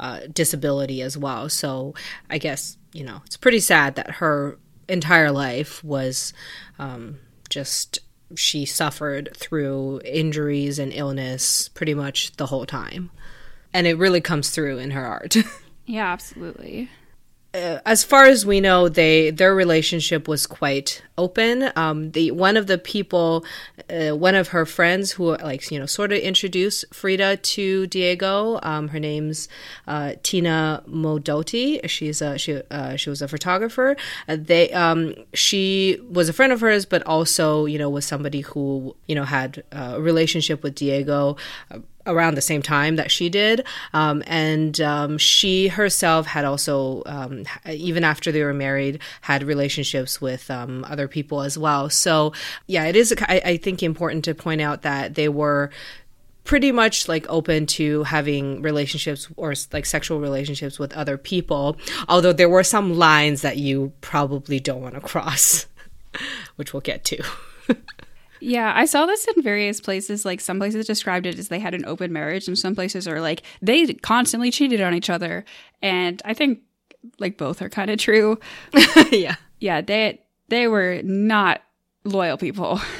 uh, 0.00 0.20
disability 0.32 1.02
as 1.02 1.16
well. 1.18 1.48
So 1.48 1.94
I 2.30 2.38
guess 2.38 2.78
you 2.92 3.04
know 3.04 3.20
it's 3.26 3.36
pretty 3.36 3.60
sad 3.60 3.96
that 3.96 4.12
her 4.12 4.58
entire 4.88 5.30
life 5.30 5.84
was 5.84 6.32
um, 6.78 7.18
just 7.50 7.98
she 8.34 8.64
suffered 8.64 9.30
through 9.36 10.00
injuries 10.04 10.78
and 10.78 10.92
illness 10.92 11.68
pretty 11.68 11.94
much 11.94 12.32
the 12.36 12.46
whole 12.46 12.64
time, 12.64 13.10
and 13.74 13.86
it 13.86 13.98
really 13.98 14.22
comes 14.22 14.48
through 14.50 14.78
in 14.78 14.92
her 14.92 15.04
art. 15.04 15.36
yeah, 15.86 16.10
absolutely 16.10 16.88
uh, 17.54 17.78
as 17.86 18.04
far 18.04 18.26
as 18.26 18.44
we 18.44 18.60
know, 18.60 18.90
they 18.90 19.30
their 19.30 19.54
relationship 19.54 20.28
was 20.28 20.46
quite 20.46 21.02
open. 21.16 21.70
Um, 21.76 22.10
the 22.10 22.30
one 22.30 22.58
of 22.58 22.66
the 22.66 22.76
people, 22.76 23.42
uh, 23.88 24.14
one 24.16 24.34
of 24.34 24.48
her 24.48 24.66
friends 24.66 25.12
who 25.12 25.34
like 25.38 25.70
you 25.70 25.78
know 25.78 25.86
sort 25.86 26.12
of 26.12 26.18
introduced 26.18 26.84
Frida 26.92 27.38
to 27.38 27.86
Diego. 27.86 28.60
Um, 28.62 28.88
her 28.88 29.00
name's 29.00 29.48
uh, 29.86 30.14
Tina 30.22 30.82
Modotti. 30.86 31.88
She's 31.88 32.20
a 32.20 32.36
she 32.36 32.60
uh, 32.70 32.96
she 32.96 33.08
was 33.08 33.22
a 33.22 33.28
photographer. 33.28 33.96
Uh, 34.28 34.36
they 34.38 34.70
um, 34.72 35.14
she 35.32 35.98
was 36.10 36.28
a 36.28 36.34
friend 36.34 36.52
of 36.52 36.60
hers, 36.60 36.84
but 36.84 37.02
also 37.04 37.64
you 37.64 37.78
know 37.78 37.88
was 37.88 38.04
somebody 38.04 38.42
who 38.42 38.94
you 39.06 39.14
know 39.14 39.24
had 39.24 39.64
a 39.72 39.98
relationship 39.98 40.62
with 40.62 40.74
Diego 40.74 41.36
around 42.08 42.34
the 42.34 42.42
same 42.42 42.62
time 42.62 42.96
that 42.96 43.10
she 43.10 43.28
did. 43.28 43.64
Um, 43.92 44.22
and 44.26 44.80
um, 44.80 45.18
she 45.18 45.68
herself 45.68 46.26
had 46.26 46.44
also, 46.44 47.02
um, 47.06 47.44
even 47.68 48.02
after 48.02 48.32
they 48.32 48.42
were 48.42 48.54
married, 48.54 49.00
had 49.20 49.44
relationships 49.44 50.20
with 50.20 50.50
um, 50.50 50.84
other 50.88 51.06
people 51.06 51.42
as 51.42 51.56
well. 51.56 51.88
So, 51.90 52.32
yeah, 52.66 52.84
it 52.86 52.96
is, 52.96 53.14
I, 53.20 53.40
I 53.44 53.56
think, 53.58 53.82
important 53.82 54.24
to 54.24 54.34
point 54.34 54.60
out 54.60 54.82
that 54.82 55.14
they 55.14 55.28
were 55.28 55.70
pretty 56.44 56.72
much 56.72 57.08
like 57.08 57.26
open 57.28 57.66
to 57.66 58.02
having 58.04 58.62
relationships 58.62 59.28
or 59.36 59.52
like 59.70 59.84
sexual 59.84 60.18
relationships 60.18 60.78
with 60.78 60.90
other 60.94 61.18
people 61.18 61.76
although 62.08 62.32
there 62.32 62.48
were 62.48 62.64
some 62.64 62.96
lines 62.96 63.42
that 63.42 63.58
you 63.58 63.92
probably 64.00 64.58
don't 64.58 64.80
want 64.80 64.94
to 64.94 65.00
cross 65.02 65.66
which 66.56 66.72
we'll 66.72 66.80
get 66.80 67.04
to 67.04 67.22
Yeah, 68.40 68.72
I 68.74 68.84
saw 68.84 69.06
this 69.06 69.26
in 69.26 69.42
various 69.42 69.80
places. 69.80 70.24
Like 70.24 70.40
some 70.40 70.58
places 70.58 70.86
described 70.86 71.26
it 71.26 71.38
as 71.38 71.48
they 71.48 71.58
had 71.58 71.74
an 71.74 71.84
open 71.84 72.12
marriage, 72.12 72.48
and 72.48 72.58
some 72.58 72.74
places 72.74 73.08
are 73.08 73.20
like 73.20 73.42
they 73.62 73.86
constantly 73.94 74.50
cheated 74.50 74.80
on 74.80 74.94
each 74.94 75.10
other. 75.10 75.44
And 75.82 76.20
I 76.24 76.34
think 76.34 76.60
like 77.18 77.38
both 77.38 77.62
are 77.62 77.68
kind 77.68 77.90
of 77.90 77.98
true. 77.98 78.38
yeah. 79.10 79.36
Yeah, 79.60 79.80
they 79.80 80.20
they 80.48 80.68
were 80.68 81.00
not 81.02 81.62
loyal 82.04 82.36
people. 82.36 82.80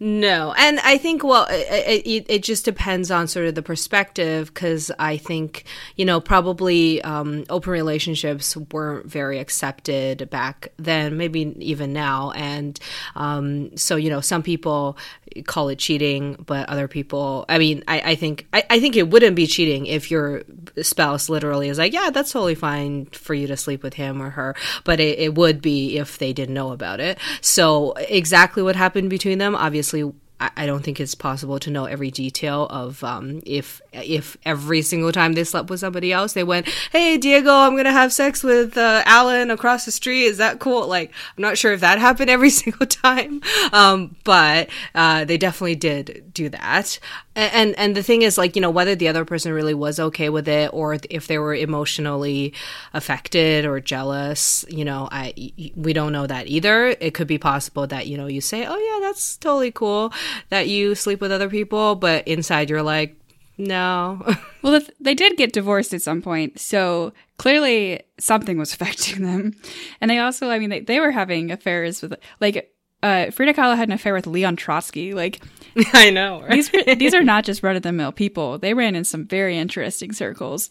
No, 0.00 0.54
and 0.56 0.80
I 0.80 0.98
think 0.98 1.22
well, 1.24 1.46
it, 1.50 2.06
it, 2.06 2.26
it 2.28 2.42
just 2.42 2.64
depends 2.64 3.10
on 3.10 3.26
sort 3.28 3.46
of 3.46 3.54
the 3.54 3.62
perspective 3.62 4.52
because 4.52 4.90
I 4.98 5.16
think 5.16 5.64
you 5.96 6.04
know 6.04 6.20
probably 6.20 7.02
um, 7.02 7.44
open 7.50 7.72
relationships 7.72 8.56
weren't 8.56 9.06
very 9.06 9.38
accepted 9.38 10.30
back 10.30 10.68
then, 10.78 11.16
maybe 11.16 11.54
even 11.58 11.92
now, 11.92 12.30
and 12.32 12.78
um, 13.14 13.76
so 13.76 13.96
you 13.96 14.10
know 14.10 14.20
some 14.20 14.42
people 14.42 14.96
call 15.42 15.68
it 15.68 15.78
cheating, 15.78 16.36
but 16.46 16.68
other 16.68 16.88
people, 16.88 17.44
I 17.48 17.58
mean, 17.58 17.82
I, 17.88 18.00
I 18.00 18.14
think 18.14 18.46
I, 18.52 18.64
I 18.70 18.80
think 18.80 18.96
it 18.96 19.08
wouldn't 19.08 19.36
be 19.36 19.46
cheating 19.46 19.86
if 19.86 20.10
your 20.10 20.42
spouse 20.82 21.28
literally 21.28 21.68
is 21.68 21.78
like, 21.78 21.92
yeah, 21.92 22.10
that's 22.10 22.32
totally 22.32 22.54
fine 22.54 23.06
for 23.06 23.34
you 23.34 23.46
to 23.48 23.56
sleep 23.56 23.82
with 23.82 23.94
him 23.94 24.22
or 24.22 24.30
her, 24.30 24.54
but 24.84 25.00
it, 25.00 25.18
it 25.18 25.34
would 25.34 25.60
be 25.60 25.98
if 25.98 26.18
they 26.18 26.32
didn't 26.32 26.54
know 26.54 26.72
about 26.72 27.00
it. 27.00 27.18
So 27.40 27.92
exactly 27.92 28.62
what 28.62 28.76
happened 28.76 29.10
between 29.10 29.38
them, 29.38 29.54
obviously 29.54 30.12
I 30.56 30.66
don't 30.66 30.84
think 30.84 31.00
it's 31.00 31.14
possible 31.14 31.58
to 31.60 31.70
know 31.70 31.84
every 31.84 32.10
detail 32.10 32.66
of 32.66 33.02
um, 33.04 33.40
if 33.46 33.80
if 33.92 34.36
every 34.44 34.82
single 34.82 35.12
time 35.12 35.34
they 35.34 35.44
slept 35.44 35.70
with 35.70 35.80
somebody 35.80 36.12
else, 36.12 36.32
they 36.32 36.44
went, 36.44 36.68
"Hey, 36.92 37.16
Diego, 37.16 37.52
I'm 37.52 37.76
gonna 37.76 37.92
have 37.92 38.12
sex 38.12 38.42
with 38.42 38.76
uh, 38.76 39.02
Alan 39.06 39.50
across 39.50 39.84
the 39.84 39.92
street. 39.92 40.24
Is 40.24 40.38
that 40.38 40.60
cool?" 40.60 40.86
Like, 40.88 41.12
I'm 41.36 41.42
not 41.42 41.58
sure 41.58 41.72
if 41.72 41.80
that 41.80 41.98
happened 42.08 42.30
every 42.30 42.50
single 42.50 42.86
time, 42.86 43.40
um, 43.72 44.16
but 44.24 44.68
uh, 44.94 45.24
they 45.24 45.38
definitely 45.38 45.76
did 45.76 46.30
do 46.32 46.48
that. 46.50 46.98
And 47.36 47.76
and 47.78 47.96
the 47.96 48.02
thing 48.02 48.22
is, 48.22 48.38
like, 48.38 48.54
you 48.54 48.62
know, 48.62 48.70
whether 48.70 48.94
the 48.94 49.08
other 49.08 49.24
person 49.24 49.52
really 49.52 49.74
was 49.74 49.98
okay 49.98 50.28
with 50.28 50.48
it 50.48 50.70
or 50.72 50.98
if 51.10 51.26
they 51.26 51.38
were 51.38 51.54
emotionally 51.54 52.54
affected 52.92 53.64
or 53.64 53.80
jealous, 53.80 54.64
you 54.68 54.84
know, 54.84 55.08
I 55.10 55.34
we 55.74 55.92
don't 55.92 56.12
know 56.12 56.26
that 56.26 56.46
either. 56.46 56.88
It 57.00 57.14
could 57.14 57.26
be 57.26 57.38
possible 57.38 57.86
that 57.88 58.06
you 58.06 58.16
know 58.16 58.26
you 58.26 58.40
say, 58.40 58.66
"Oh 58.66 58.78
yeah, 58.78 59.08
that's 59.08 59.36
totally 59.36 59.72
cool." 59.72 60.12
that 60.50 60.68
you 60.68 60.94
sleep 60.94 61.20
with 61.20 61.32
other 61.32 61.48
people, 61.48 61.94
but 61.94 62.26
inside 62.28 62.70
you're 62.70 62.82
like, 62.82 63.16
no. 63.56 64.22
well, 64.62 64.80
they 65.00 65.14
did 65.14 65.36
get 65.36 65.52
divorced 65.52 65.94
at 65.94 66.02
some 66.02 66.22
point, 66.22 66.58
so 66.58 67.12
clearly 67.38 68.02
something 68.18 68.58
was 68.58 68.72
affecting 68.74 69.22
them. 69.22 69.54
And 70.00 70.10
they 70.10 70.18
also, 70.18 70.50
I 70.50 70.58
mean, 70.58 70.70
they, 70.70 70.80
they 70.80 71.00
were 71.00 71.10
having 71.10 71.50
affairs 71.50 72.02
with, 72.02 72.14
like, 72.40 72.73
uh, 73.04 73.30
Frida 73.30 73.52
Kahlo 73.52 73.76
had 73.76 73.88
an 73.88 73.92
affair 73.92 74.14
with 74.14 74.26
Leon 74.26 74.56
Trotsky. 74.56 75.12
Like, 75.12 75.42
I 75.92 76.08
know. 76.08 76.40
Right? 76.40 76.52
These 76.52 76.70
these 76.98 77.14
are 77.14 77.22
not 77.22 77.44
just 77.44 77.62
run 77.62 77.76
of 77.76 77.82
the 77.82 77.92
mill 77.92 78.12
people. 78.12 78.58
They 78.58 78.72
ran 78.72 78.96
in 78.96 79.04
some 79.04 79.26
very 79.26 79.58
interesting 79.58 80.12
circles, 80.12 80.70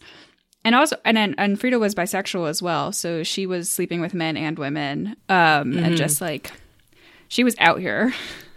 and 0.64 0.74
also, 0.74 0.96
and 1.04 1.16
and 1.38 1.60
Frida 1.60 1.78
was 1.78 1.94
bisexual 1.94 2.48
as 2.48 2.60
well. 2.60 2.90
So 2.90 3.22
she 3.22 3.46
was 3.46 3.70
sleeping 3.70 4.00
with 4.00 4.14
men 4.14 4.36
and 4.36 4.58
women, 4.58 5.16
um, 5.28 5.36
mm-hmm. 5.36 5.78
and 5.78 5.96
just 5.96 6.20
like 6.20 6.50
she 7.28 7.44
was 7.44 7.54
out 7.60 7.78
here. 7.78 8.12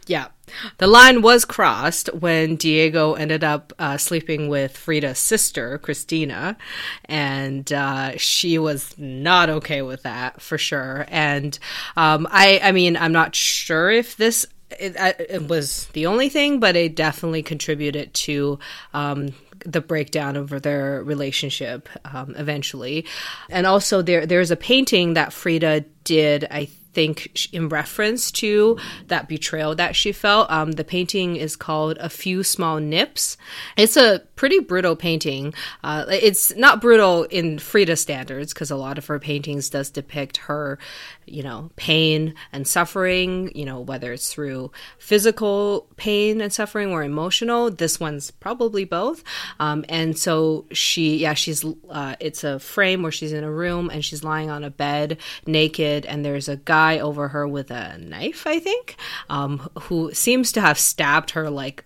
Yeah. 0.08 0.30
The 0.78 0.88
line 0.88 1.22
was 1.22 1.46
crossed 1.46 2.14
when 2.14 2.56
Diego 2.56 3.14
ended 3.14 3.44
up 3.44 3.74
uh, 3.80 3.98
sleeping 3.98 4.48
with 4.48 4.76
Frida's 4.76 5.20
sister, 5.20 5.78
Cristina, 5.78 6.58
and 7.06 7.72
uh, 7.72 8.18
she 8.18 8.58
was 8.58 8.98
not 8.98 9.50
okay 9.50 9.82
with 9.82 10.04
that 10.04 10.42
for 10.42 10.58
sure. 10.58 11.06
And 11.10 11.58
um, 11.96 12.28
I, 12.30 12.60
I 12.64 12.72
mean, 12.72 12.98
I'm 12.98 13.12
not 13.14 13.36
sure 13.36 13.92
if 13.92 14.18
this 14.18 14.46
it, 14.72 14.96
it, 14.98 15.48
was 15.48 15.88
the 15.94 16.08
only 16.08 16.30
thing, 16.30 16.60
but 16.60 16.76
it 16.76 16.96
definitely 16.96 17.42
contributed 17.42 18.14
to 18.14 18.60
um, 18.94 19.34
the 19.66 19.82
breakdown 19.82 20.36
of 20.36 20.50
their 20.62 21.04
relationship 21.04 21.88
um, 22.06 22.36
eventually. 22.38 23.06
And 23.50 23.66
also, 23.66 24.02
there 24.02 24.26
there's 24.26 24.52
a 24.52 24.58
painting 24.58 25.14
that 25.14 25.34
Frida 25.34 25.86
did, 26.04 26.48
I 26.52 26.70
think 26.98 27.54
in 27.54 27.70
reference 27.70 28.32
to 28.32 28.76
that 29.06 29.28
betrayal 29.30 29.76
that 29.76 29.96
she 29.96 30.12
felt. 30.12 30.50
Um, 30.50 30.72
the 30.72 30.84
painting 30.84 31.36
is 31.36 31.56
called 31.56 31.96
A 32.00 32.10
Few 32.10 32.44
Small 32.44 32.80
Nips. 32.80 33.38
It's 33.78 33.96
a 33.96 34.24
pretty 34.36 34.58
brutal 34.58 34.96
painting. 34.96 35.54
Uh, 35.84 36.06
it's 36.10 36.56
not 36.56 36.82
brutal 36.82 37.26
in 37.26 37.60
Frida 37.60 37.98
standards 37.98 38.52
because 38.52 38.72
a 38.72 38.76
lot 38.76 38.98
of 38.98 39.06
her 39.06 39.20
paintings 39.20 39.70
does 39.70 39.92
depict 39.92 40.38
her, 40.38 40.80
you 41.28 41.44
know, 41.44 41.72
pain 41.76 42.34
and 42.52 42.68
suffering, 42.68 43.52
you 43.56 43.66
know, 43.66 43.80
whether 43.80 44.12
it's 44.14 44.34
through 44.34 44.72
physical 44.98 45.88
pain 45.98 46.42
and 46.42 46.52
suffering 46.52 46.92
or 46.92 47.04
emotional. 47.04 47.70
This 47.70 48.00
one's 48.00 48.32
probably 48.32 48.86
both. 48.86 49.24
Um, 49.60 49.86
and 49.90 50.18
so 50.18 50.66
she, 50.72 51.18
yeah, 51.18 51.34
she's, 51.34 51.66
uh, 51.90 52.16
it's 52.20 52.44
a 52.44 52.60
frame 52.60 53.02
where 53.04 53.12
she's 53.12 53.34
in 53.34 53.44
a 53.44 53.52
room 53.52 53.90
and 53.90 54.04
she's 54.04 54.24
lying 54.24 54.50
on 54.50 54.64
a 54.64 54.70
bed 54.70 55.18
naked 55.46 56.06
and 56.06 56.24
there's 56.24 56.48
a 56.48 56.58
guy 56.58 57.00
over 57.00 57.30
her 57.30 57.48
with 57.48 57.72
a 57.72 57.98
knife, 57.98 58.48
I 58.48 58.60
think, 58.60 58.96
um, 59.30 59.70
who 59.82 60.14
seems 60.14 60.52
to 60.54 60.62
have 60.62 60.80
stabbed 60.80 61.32
her 61.32 61.50
like 61.50 61.86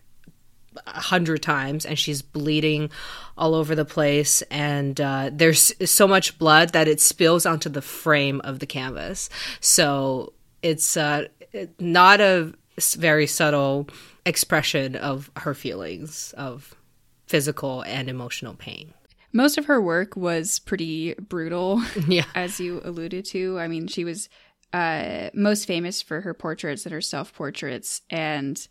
a 0.87 0.99
hundred 0.99 1.41
times 1.41 1.85
and 1.85 1.97
she's 1.97 2.21
bleeding 2.21 2.89
all 3.37 3.55
over 3.55 3.75
the 3.75 3.85
place 3.85 4.41
and 4.43 4.99
uh, 4.99 5.29
there's 5.31 5.71
so 5.89 6.07
much 6.07 6.37
blood 6.37 6.69
that 6.69 6.87
it 6.87 6.99
spills 6.99 7.45
onto 7.45 7.69
the 7.69 7.81
frame 7.81 8.41
of 8.43 8.59
the 8.59 8.65
canvas. 8.65 9.29
So 9.59 10.33
it's 10.61 10.97
uh, 10.97 11.27
not 11.79 12.21
a 12.21 12.53
very 12.97 13.27
subtle 13.27 13.87
expression 14.25 14.95
of 14.95 15.31
her 15.37 15.53
feelings 15.53 16.33
of 16.37 16.75
physical 17.27 17.81
and 17.83 18.09
emotional 18.09 18.53
pain. 18.53 18.93
Most 19.33 19.57
of 19.57 19.65
her 19.65 19.81
work 19.81 20.15
was 20.15 20.59
pretty 20.59 21.13
brutal 21.15 21.81
yeah. 22.07 22.25
as 22.35 22.59
you 22.59 22.81
alluded 22.83 23.25
to. 23.25 23.59
I 23.59 23.67
mean 23.67 23.87
she 23.87 24.03
was 24.03 24.29
uh, 24.73 25.29
most 25.33 25.65
famous 25.65 26.01
for 26.01 26.21
her 26.21 26.33
portraits 26.33 26.85
and 26.85 26.93
her 26.93 27.01
self 27.01 27.33
portraits. 27.33 28.01
And 28.09 28.67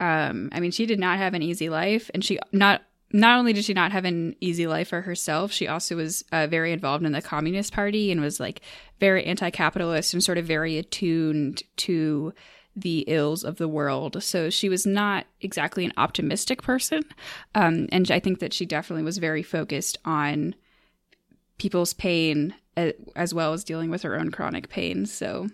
um, 0.00 0.48
I 0.52 0.60
mean, 0.60 0.70
she 0.70 0.86
did 0.86 0.98
not 0.98 1.18
have 1.18 1.34
an 1.34 1.42
easy 1.42 1.68
life, 1.68 2.10
and 2.14 2.24
she 2.24 2.38
not 2.52 2.82
not 3.12 3.38
only 3.38 3.52
did 3.52 3.64
she 3.64 3.74
not 3.74 3.92
have 3.92 4.04
an 4.04 4.36
easy 4.40 4.66
life 4.66 4.88
for 4.88 5.00
herself, 5.02 5.50
she 5.50 5.66
also 5.66 5.96
was 5.96 6.24
uh, 6.30 6.46
very 6.46 6.72
involved 6.72 7.04
in 7.04 7.12
the 7.12 7.20
Communist 7.20 7.72
Party 7.72 8.12
and 8.12 8.20
was 8.20 8.38
like 8.38 8.60
very 9.00 9.24
anti-capitalist 9.24 10.14
and 10.14 10.22
sort 10.22 10.38
of 10.38 10.46
very 10.46 10.78
attuned 10.78 11.64
to 11.76 12.32
the 12.76 13.00
ills 13.08 13.42
of 13.42 13.56
the 13.56 13.66
world. 13.66 14.22
So 14.22 14.48
she 14.48 14.68
was 14.68 14.86
not 14.86 15.26
exactly 15.40 15.84
an 15.84 15.92
optimistic 15.96 16.62
person, 16.62 17.02
um, 17.54 17.88
and 17.92 18.10
I 18.10 18.20
think 18.20 18.38
that 18.38 18.52
she 18.52 18.64
definitely 18.64 19.02
was 19.02 19.18
very 19.18 19.42
focused 19.42 19.98
on 20.04 20.54
people's 21.58 21.92
pain 21.92 22.54
as 23.16 23.34
well 23.34 23.52
as 23.52 23.64
dealing 23.64 23.90
with 23.90 24.02
her 24.02 24.18
own 24.18 24.30
chronic 24.30 24.68
pain. 24.70 25.04
So, 25.04 25.48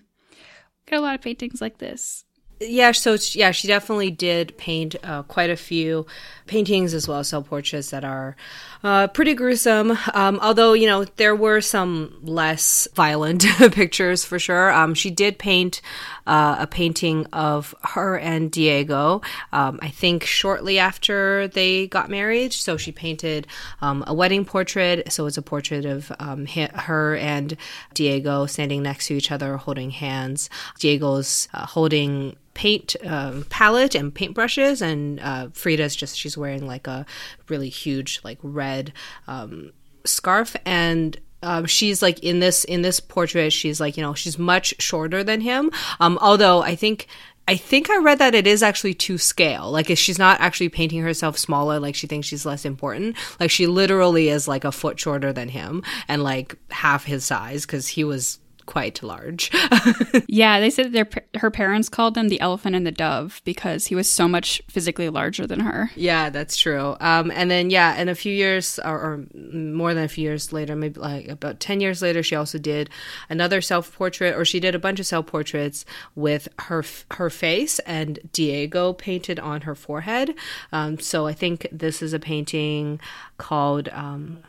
got 0.86 0.98
a 0.98 1.00
lot 1.00 1.16
of 1.16 1.22
paintings 1.22 1.60
like 1.60 1.78
this. 1.78 2.25
Yeah, 2.58 2.92
so 2.92 3.18
yeah, 3.32 3.50
she 3.50 3.68
definitely 3.68 4.10
did 4.10 4.56
paint 4.56 4.96
uh, 5.04 5.24
quite 5.24 5.50
a 5.50 5.56
few 5.56 6.06
paintings 6.46 6.94
as 6.94 7.06
well 7.06 7.18
as 7.18 7.28
self 7.28 7.48
portraits 7.48 7.90
that 7.90 8.02
are 8.02 8.34
uh, 8.82 9.08
pretty 9.08 9.34
gruesome. 9.34 9.98
Um, 10.14 10.38
although 10.40 10.72
you 10.72 10.86
know 10.86 11.04
there 11.04 11.36
were 11.36 11.60
some 11.60 12.16
less 12.22 12.88
violent 12.94 13.42
pictures 13.72 14.24
for 14.24 14.38
sure. 14.38 14.72
Um, 14.72 14.94
she 14.94 15.10
did 15.10 15.38
paint 15.38 15.82
uh, 16.26 16.56
a 16.60 16.66
painting 16.66 17.26
of 17.26 17.74
her 17.82 18.16
and 18.16 18.50
Diego. 18.50 19.20
Um, 19.52 19.78
I 19.82 19.90
think 19.90 20.24
shortly 20.24 20.78
after 20.78 21.48
they 21.48 21.88
got 21.88 22.08
married. 22.08 22.54
So 22.54 22.78
she 22.78 22.90
painted 22.90 23.46
um, 23.82 24.02
a 24.06 24.14
wedding 24.14 24.46
portrait. 24.46 25.12
So 25.12 25.26
it's 25.26 25.36
a 25.36 25.42
portrait 25.42 25.84
of 25.84 26.10
um, 26.20 26.46
her 26.46 27.16
and 27.16 27.54
Diego 27.92 28.46
standing 28.46 28.82
next 28.82 29.08
to 29.08 29.14
each 29.14 29.30
other, 29.30 29.58
holding 29.58 29.90
hands. 29.90 30.48
Diego's 30.78 31.48
uh, 31.52 31.66
holding 31.66 32.34
paint 32.56 32.96
um, 33.04 33.44
palette 33.50 33.94
and 33.94 34.14
paintbrushes, 34.14 34.80
and 34.80 35.20
uh, 35.20 35.48
Frida's 35.52 35.94
just 35.94 36.16
she's 36.16 36.38
wearing 36.38 36.66
like 36.66 36.86
a 36.86 37.04
really 37.48 37.68
huge 37.68 38.20
like 38.24 38.38
red 38.42 38.94
um, 39.28 39.72
scarf 40.04 40.56
and 40.64 41.18
um, 41.42 41.66
she's 41.66 42.00
like 42.00 42.18
in 42.20 42.40
this 42.40 42.64
in 42.64 42.80
this 42.80 42.98
portrait 42.98 43.52
she's 43.52 43.78
like 43.78 43.96
you 43.96 44.02
know 44.02 44.14
she's 44.14 44.38
much 44.38 44.74
shorter 44.80 45.22
than 45.22 45.40
him 45.40 45.70
um, 46.00 46.18
although 46.22 46.62
i 46.62 46.74
think 46.74 47.06
I 47.48 47.56
think 47.56 47.90
I 47.90 47.98
read 47.98 48.18
that 48.18 48.34
it 48.34 48.44
is 48.44 48.60
actually 48.60 48.94
to 48.94 49.18
scale. 49.18 49.70
Like, 49.70 49.96
she's 49.96 50.18
not 50.18 50.40
actually 50.40 50.68
painting 50.68 51.02
herself 51.02 51.38
smaller, 51.38 51.78
like 51.78 51.94
she 51.94 52.08
thinks 52.08 52.26
she's 52.26 52.44
less 52.44 52.64
important. 52.64 53.14
Like, 53.38 53.52
she 53.52 53.68
literally 53.68 54.30
is 54.30 54.48
like 54.48 54.64
a 54.64 54.72
foot 54.72 54.98
shorter 54.98 55.32
than 55.32 55.48
him 55.48 55.84
and 56.08 56.24
like 56.24 56.56
half 56.72 57.04
his 57.04 57.24
size 57.24 57.64
because 57.64 57.86
he 57.86 58.02
was 58.02 58.40
quite 58.66 59.02
large. 59.02 59.50
yeah, 60.26 60.60
they 60.60 60.70
said 60.70 60.92
their 60.92 61.08
her 61.36 61.50
parents 61.50 61.88
called 61.88 62.16
him 62.16 62.28
the 62.28 62.40
elephant 62.40 62.76
and 62.76 62.86
the 62.86 62.92
dove 62.92 63.40
because 63.44 63.86
he 63.86 63.94
was 63.94 64.10
so 64.10 64.28
much 64.28 64.60
physically 64.68 65.08
larger 65.08 65.46
than 65.46 65.60
her. 65.60 65.90
Yeah, 65.94 66.30
that's 66.30 66.56
true. 66.56 66.96
Um, 67.00 67.30
and 67.30 67.50
then 67.50 67.70
yeah, 67.70 68.00
in 68.00 68.08
a 68.08 68.14
few 68.14 68.32
years 68.32 68.78
or, 68.80 68.98
or 68.98 69.26
more 69.34 69.94
than 69.94 70.04
a 70.04 70.08
few 70.08 70.24
years 70.24 70.52
later, 70.52 70.76
maybe 70.76 71.00
like 71.00 71.28
about 71.28 71.60
ten 71.60 71.80
years 71.80 72.02
later, 72.02 72.22
she 72.22 72.34
also 72.34 72.58
did 72.58 72.90
another 73.30 73.60
self 73.60 73.94
portrait, 73.94 74.34
or 74.36 74.44
she 74.44 74.60
did 74.60 74.74
a 74.74 74.78
bunch 74.78 75.00
of 75.00 75.06
self 75.06 75.26
portraits 75.26 75.84
with 76.14 76.48
her 76.60 76.84
her 77.12 77.30
face 77.30 77.78
and 77.80 78.18
Diego 78.32 78.92
painted 78.92 79.38
on 79.38 79.62
her 79.62 79.74
forehead. 79.74 80.34
Um, 80.72 80.98
so 80.98 81.26
I 81.26 81.32
think 81.32 81.66
this 81.72 82.02
is 82.02 82.12
a 82.12 82.18
painting 82.18 83.00
called. 83.38 83.88
Um, 83.90 84.42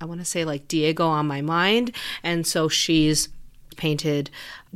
I 0.00 0.06
want 0.06 0.20
to 0.20 0.24
say 0.24 0.44
like 0.44 0.68
Diego 0.68 1.06
on 1.06 1.26
my 1.26 1.40
mind. 1.40 1.92
And 2.22 2.46
so 2.46 2.68
she's 2.68 3.28
painted 3.76 4.30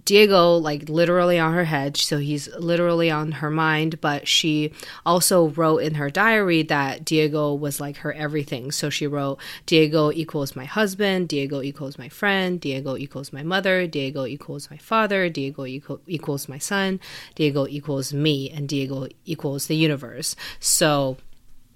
Diego 0.05 0.57
like 0.57 0.89
literally 0.89 1.39
on 1.39 1.55
her 1.55 1.65
head, 1.65 1.97
so 1.97 2.19
he's 2.19 2.49
literally 2.57 3.11
on 3.11 3.33
her 3.33 3.51
mind, 3.51 4.01
but 4.01 4.29
she 4.29 4.73
also 5.05 5.49
wrote 5.49 5.79
in 5.79 5.95
her 5.95 6.11
diary 6.11 6.63
that 6.65 7.05
Diego 7.05 7.53
was 7.55 7.81
like 7.81 7.99
her 7.99 8.13
everything. 8.13 8.71
So 8.71 8.91
she 8.91 9.07
wrote 9.07 9.39
Diego 9.67 10.13
equals 10.13 10.55
my 10.55 10.65
husband, 10.65 11.29
Diego 11.29 11.63
equals 11.63 11.99
my 11.99 12.09
friend, 12.09 12.61
Diego 12.61 12.97
equals 12.97 13.33
my 13.33 13.43
mother, 13.43 13.87
Diego 13.87 14.27
equals 14.27 14.71
my 14.71 14.79
father, 14.79 15.29
Diego 15.29 15.67
equal, 15.67 16.01
equals 16.07 16.49
my 16.49 16.59
son, 16.59 17.01
Diego 17.35 17.67
equals 17.67 18.13
me, 18.13 18.51
and 18.51 18.69
Diego 18.69 19.09
equals 19.25 19.67
the 19.67 19.77
universe. 19.77 20.37
So 20.61 21.17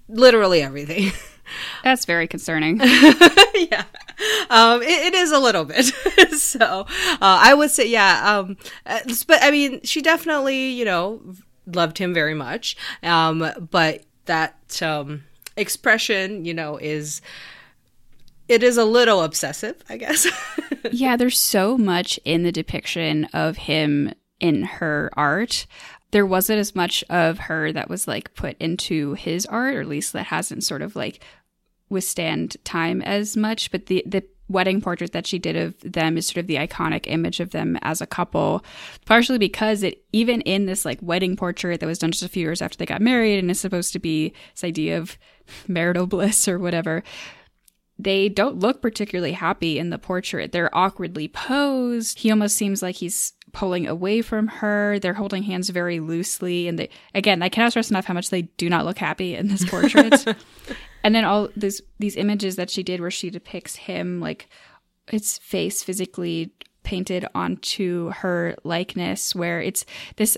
literally 0.07 0.61
everything. 0.61 1.11
That's 1.83 2.05
very 2.05 2.27
concerning. 2.27 2.77
yeah, 2.79 3.85
um, 4.49 4.81
it, 4.81 5.07
it 5.07 5.13
is 5.13 5.31
a 5.31 5.39
little 5.39 5.65
bit. 5.65 5.85
so 6.37 6.85
uh, 6.87 7.17
I 7.21 7.53
would 7.53 7.71
say, 7.71 7.87
yeah. 7.87 8.37
Um, 8.39 8.57
uh, 8.85 8.99
but 9.27 9.39
I 9.41 9.51
mean, 9.51 9.81
she 9.83 10.01
definitely, 10.01 10.69
you 10.69 10.85
know, 10.85 11.21
loved 11.65 11.97
him 11.97 12.13
very 12.13 12.33
much. 12.33 12.75
Um, 13.01 13.49
but 13.71 14.03
that 14.25 14.81
um, 14.81 15.23
expression, 15.57 16.45
you 16.45 16.53
know, 16.53 16.77
is 16.77 17.21
it 18.47 18.63
is 18.63 18.77
a 18.77 18.85
little 18.85 19.21
obsessive, 19.23 19.81
I 19.89 19.97
guess. 19.97 20.27
yeah, 20.91 21.15
there's 21.15 21.39
so 21.39 21.77
much 21.77 22.19
in 22.25 22.43
the 22.43 22.51
depiction 22.51 23.25
of 23.33 23.57
him 23.57 24.13
in 24.39 24.63
her 24.63 25.09
art 25.13 25.65
there 26.13 26.25
wasn't 26.27 26.59
as 26.59 26.75
much 26.75 27.03
of 27.09 27.39
her 27.39 27.71
that 27.71 27.89
was 27.89 28.07
like 28.07 28.35
put 28.35 28.55
into 28.59 29.15
his 29.15 29.47
art, 29.47 29.75
or 29.75 29.81
at 29.81 29.87
least 29.87 30.13
that 30.13 30.27
hasn't 30.27 30.63
sort 30.63 30.83
of 30.83 30.95
like 30.95 31.23
withstand 31.89 32.55
time 32.63 33.01
as 33.01 33.35
much. 33.35 33.71
But 33.71 33.87
the 33.87 34.03
the 34.05 34.23
wedding 34.47 34.79
portrait 34.79 35.11
that 35.13 35.25
she 35.25 35.39
did 35.39 35.55
of 35.55 35.73
them 35.79 36.15
is 36.15 36.27
sort 36.27 36.37
of 36.37 36.47
the 36.47 36.57
iconic 36.57 37.05
image 37.07 37.39
of 37.39 37.49
them 37.49 37.79
as 37.81 37.99
a 37.99 38.05
couple, 38.05 38.63
partially 39.05 39.39
because 39.39 39.81
it 39.81 40.05
even 40.13 40.41
in 40.41 40.67
this 40.67 40.85
like 40.85 40.99
wedding 41.01 41.35
portrait 41.35 41.79
that 41.79 41.87
was 41.87 41.97
done 41.97 42.11
just 42.11 42.23
a 42.23 42.29
few 42.29 42.43
years 42.43 42.61
after 42.61 42.77
they 42.77 42.85
got 42.85 43.01
married 43.01 43.39
and 43.39 43.49
is 43.49 43.59
supposed 43.59 43.91
to 43.91 43.99
be 43.99 44.33
this 44.53 44.63
idea 44.63 44.99
of 44.99 45.17
marital 45.67 46.05
bliss 46.05 46.47
or 46.47 46.59
whatever. 46.59 47.03
They 47.97 48.29
don't 48.29 48.59
look 48.59 48.81
particularly 48.81 49.33
happy 49.33 49.79
in 49.79 49.89
the 49.89 49.99
portrait. 49.99 50.51
They're 50.51 50.75
awkwardly 50.75 51.27
posed. 51.27 52.19
He 52.19 52.29
almost 52.29 52.55
seems 52.55 52.81
like 52.83 52.95
he's 52.95 53.33
pulling 53.53 53.87
away 53.87 54.21
from 54.21 54.47
her. 54.47 54.99
They're 54.99 55.13
holding 55.13 55.43
hands 55.43 55.69
very 55.69 55.99
loosely. 55.99 56.67
And 56.67 56.77
they, 56.77 56.89
again, 57.15 57.41
I 57.41 57.49
cannot 57.49 57.71
stress 57.71 57.89
enough 57.89 58.05
how 58.05 58.13
much 58.13 58.29
they 58.29 58.41
do 58.41 58.69
not 58.69 58.85
look 58.85 58.97
happy 58.97 59.35
in 59.35 59.47
this 59.47 59.63
portrait. 59.69 60.25
and 61.03 61.15
then 61.15 61.23
all 61.23 61.49
these, 61.55 61.81
these 61.99 62.17
images 62.17 62.57
that 62.57 62.69
she 62.69 62.83
did 62.83 62.99
where 62.99 63.11
she 63.11 63.29
depicts 63.29 63.75
him, 63.75 64.19
like 64.19 64.49
his 65.07 65.37
face 65.37 65.83
physically 65.83 66.51
painted 66.83 67.25
onto 67.33 68.09
her 68.09 68.55
likeness, 68.63 69.33
where 69.33 69.61
it's 69.61 69.85
this 70.17 70.37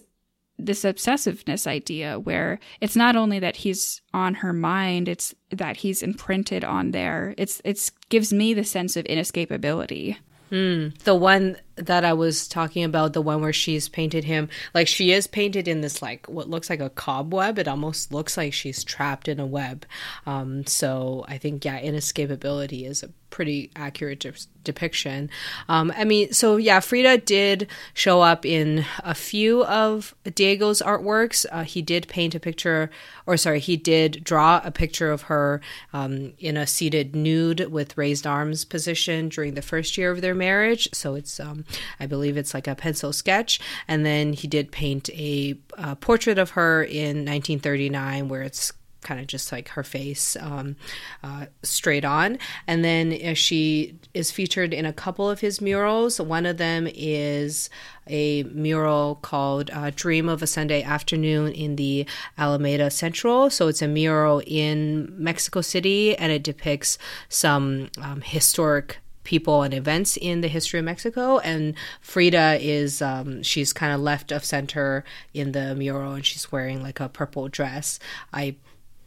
this 0.58 0.86
obsessiveness 0.86 1.68
idea 1.68 2.18
where 2.18 2.62
it's 2.80 2.96
not 2.96 3.18
only 3.18 3.40
that 3.40 3.58
he's 3.58 4.02
on 4.14 4.36
her 4.36 4.54
mind 4.54 5.10
it's 5.10 5.36
that 5.50 5.76
he's 5.76 6.02
imprinted 6.02 6.64
on 6.64 6.92
there 6.92 7.36
it's 7.38 7.62
it's 7.66 7.90
gives 8.08 8.32
me 8.32 8.54
the 8.54 8.64
sense 8.64 8.96
of 8.96 9.04
inescapability 9.04 10.16
Mm, 10.52 10.98
the 11.00 11.16
one 11.16 11.58
that 11.76 12.06
I 12.06 12.14
was 12.14 12.48
talking 12.48 12.84
about, 12.84 13.14
the 13.14 13.22
one 13.22 13.42
where 13.42 13.54
she's 13.54 13.90
painted 13.90 14.24
him, 14.24 14.50
like 14.74 14.88
she 14.88 15.12
is 15.12 15.28
painted 15.28 15.68
in 15.68 15.82
this 15.82 16.02
like 16.02 16.28
what 16.28 16.50
looks 16.50 16.70
like 16.70 16.80
a 16.80 16.90
cobweb. 16.90 17.60
It 17.60 17.68
almost 17.68 18.14
looks 18.14 18.38
like 18.38 18.54
she's 18.54 18.84
trapped 18.84 19.28
in 19.28 19.40
a 19.40 19.46
web. 19.46 19.86
Um, 20.26 20.66
so 20.66 21.26
I 21.28 21.38
think 21.38 21.66
yeah, 21.66 21.82
inescapability 21.82 22.88
is 22.88 23.04
a 23.04 23.10
pretty 23.36 23.70
accurate 23.76 24.22
de- 24.22 24.32
depiction. 24.64 25.30
Um, 25.68 25.92
I 25.98 26.06
mean, 26.06 26.32
so 26.32 26.56
yeah, 26.56 26.80
Frida 26.80 27.18
did 27.18 27.68
show 27.94 28.22
up 28.22 28.46
in 28.46 28.86
a 29.00 29.14
few 29.14 29.66
of 29.66 30.16
Diego's 30.24 30.82
artworks. 30.82 31.46
Uh, 31.52 31.64
he 31.64 31.82
did 31.82 32.08
paint 32.08 32.34
a 32.34 32.40
picture, 32.40 32.90
or 33.26 33.36
sorry, 33.36 33.60
he 33.60 33.76
did 33.76 34.24
draw 34.24 34.62
a 34.64 34.72
picture 34.72 35.12
of 35.12 35.24
her 35.24 35.60
um, 35.92 36.32
in 36.40 36.56
a 36.56 36.66
seated 36.66 37.14
nude 37.14 37.70
with 37.70 37.98
raised 37.98 38.26
arms 38.26 38.64
position 38.64 39.28
during 39.28 39.54
the 39.54 39.62
first 39.62 39.98
year 39.98 40.12
of 40.12 40.22
their 40.22 40.36
marriage. 40.36 40.88
So 40.94 41.16
it's, 41.16 41.38
um, 41.38 41.65
I 42.00 42.06
believe 42.06 42.38
it's 42.38 42.54
like 42.54 42.68
a 42.68 42.76
pencil 42.76 43.14
sketch. 43.14 43.60
And 43.88 44.06
then 44.06 44.34
he 44.34 44.48
did 44.48 44.72
paint 44.72 45.10
a, 45.10 45.58
a 45.78 45.96
portrait 45.96 46.38
of 46.38 46.52
her 46.52 46.84
in 46.84 47.26
1939 47.26 48.30
where 48.30 48.42
it's 48.42 48.72
kind 49.06 49.20
of 49.20 49.28
just 49.28 49.52
like 49.52 49.70
her 49.70 49.84
face 49.84 50.36
um, 50.42 50.76
uh, 51.24 51.46
straight 51.64 52.04
on. 52.04 52.38
And 52.68 52.84
then 52.84 53.18
uh, 53.24 53.34
she 53.36 53.98
is 54.14 54.32
featured 54.32 54.74
in 54.74 54.86
a 54.86 54.92
couple 54.92 55.30
of 55.30 55.40
his 55.40 55.62
murals. 55.62 56.20
One 56.20 56.46
of 56.46 56.58
them 56.58 56.88
is 56.94 57.70
a 58.08 58.44
mural 58.44 59.16
called 59.22 59.70
uh, 59.72 59.92
Dream 59.96 60.28
of 60.28 60.42
a 60.42 60.48
Sunday 60.48 60.82
Afternoon 60.82 61.54
in 61.54 61.78
the 61.78 62.06
Alameda 62.38 62.90
Central. 62.90 63.50
So 63.50 63.68
it's 63.68 63.82
a 63.82 63.88
mural 63.88 64.42
in 64.46 65.14
Mexico 65.16 65.62
City 65.62 66.18
and 66.18 66.32
it 66.32 66.44
depicts 66.44 66.98
some 67.30 67.90
um, 68.02 68.22
historic 68.22 68.98
people 69.26 69.64
and 69.64 69.74
events 69.74 70.18
in 70.18 70.40
the 70.40 70.48
history 70.48 70.80
of 70.80 70.86
Mexico. 70.86 71.40
And 71.40 71.76
Frida 72.00 72.60
is, 72.62 73.02
um, 73.02 73.44
she's 73.44 73.74
kind 73.74 73.92
of 73.94 74.00
left 74.00 74.32
of 74.32 74.46
center 74.46 75.04
in 75.34 75.52
the 75.52 75.76
mural 75.76 76.14
and 76.14 76.26
she's 76.26 76.52
wearing 76.52 76.82
like 76.82 77.02
a 77.02 77.10
purple 77.10 77.50
dress. 77.50 78.00
I'm 78.32 78.56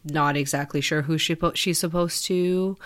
not 0.05 0.37
exactly 0.37 0.83
sure 0.83 1.03
who 1.03 1.17
she 1.17 1.35
po- 1.35 1.55
she's 1.55 1.79
supposed 1.79 2.27
to 2.27 2.77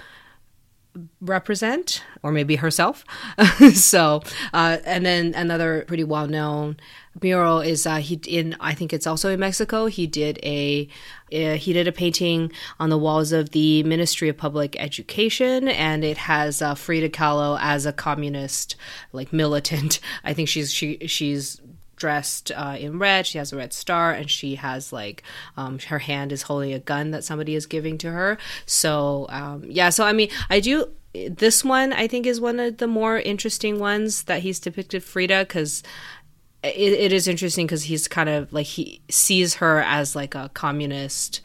represent 1.21 2.05
or 2.23 2.33
maybe 2.33 2.57
herself. 2.57 3.05
So 3.73 4.23
uh, 4.53 4.79
and 4.85 5.05
then 5.07 5.35
another 5.35 5.85
pretty 5.87 6.05
well 6.05 6.27
known 6.27 6.77
mural 7.21 7.61
is 7.61 7.87
uh, 7.87 7.97
he 7.97 8.21
in 8.27 8.57
I 8.61 8.75
think 8.75 8.93
it's 8.93 9.07
also 9.07 9.31
in 9.31 9.41
Mexico 9.41 9.87
he 9.87 10.07
did 10.07 10.39
a 10.43 10.89
uh, 11.33 11.55
he 11.55 11.73
did 11.73 11.89
a 11.89 11.93
painting 11.93 12.53
on 12.79 12.91
the 12.91 12.99
walls 12.99 13.33
of 13.33 13.51
the 13.51 13.83
Ministry 13.85 14.29
of 14.29 14.37
Public 14.37 14.77
Education 14.79 15.69
and 15.69 16.05
it 16.05 16.19
has 16.19 16.61
uh, 16.61 16.75
Frida 16.75 17.11
Kahlo 17.11 17.59
as 17.61 17.87
a 17.87 17.93
communist 17.93 18.77
like 19.13 19.33
militant. 19.33 20.01
I 20.25 20.35
think 20.35 20.49
she's 20.49 20.73
she 20.73 20.99
she's 21.07 21.61
dressed 22.03 22.51
uh, 22.51 22.77
in 22.81 22.99
red. 22.99 23.29
She 23.29 23.39
has 23.39 23.53
a 23.53 23.57
red 23.57 23.73
star, 23.73 24.11
and 24.11 24.29
she 24.29 24.57
has 24.57 24.93
like 24.93 25.23
um, 25.57 25.79
her 25.79 26.01
hand 26.01 26.33
is 26.33 26.43
holding 26.43 26.73
a 26.73 26.81
gun 26.81 27.13
that 27.13 27.23
somebody 27.23 27.55
is 27.55 27.65
giving 27.65 27.97
to 27.99 28.11
her. 28.11 28.39
So 28.67 29.27
um, 29.29 29.63
yeah, 29.69 29.91
so 29.91 30.05
I 30.05 30.13
mean, 30.13 30.29
I 30.51 30.59
do. 30.59 30.89
This 31.15 31.65
one 31.65 31.93
I 31.93 32.09
think 32.09 32.27
is 32.27 32.41
one 32.41 32.59
of 32.59 32.79
the 32.79 32.89
more 32.89 33.21
interesting 33.21 33.79
ones 33.79 34.25
that 34.25 34.43
he's 34.43 34.59
depicted 34.59 35.05
Frida 35.05 35.45
because 35.45 35.85
it, 36.65 36.93
it 36.93 37.13
is 37.13 37.29
interesting 37.29 37.67
because 37.67 37.85
he's 37.85 38.09
kind 38.09 38.29
of 38.29 38.53
like 38.53 38.67
he 38.67 39.01
sees 39.09 39.55
her 39.55 39.81
as 39.83 40.17
like 40.17 40.35
a 40.35 40.51
communist 40.55 41.41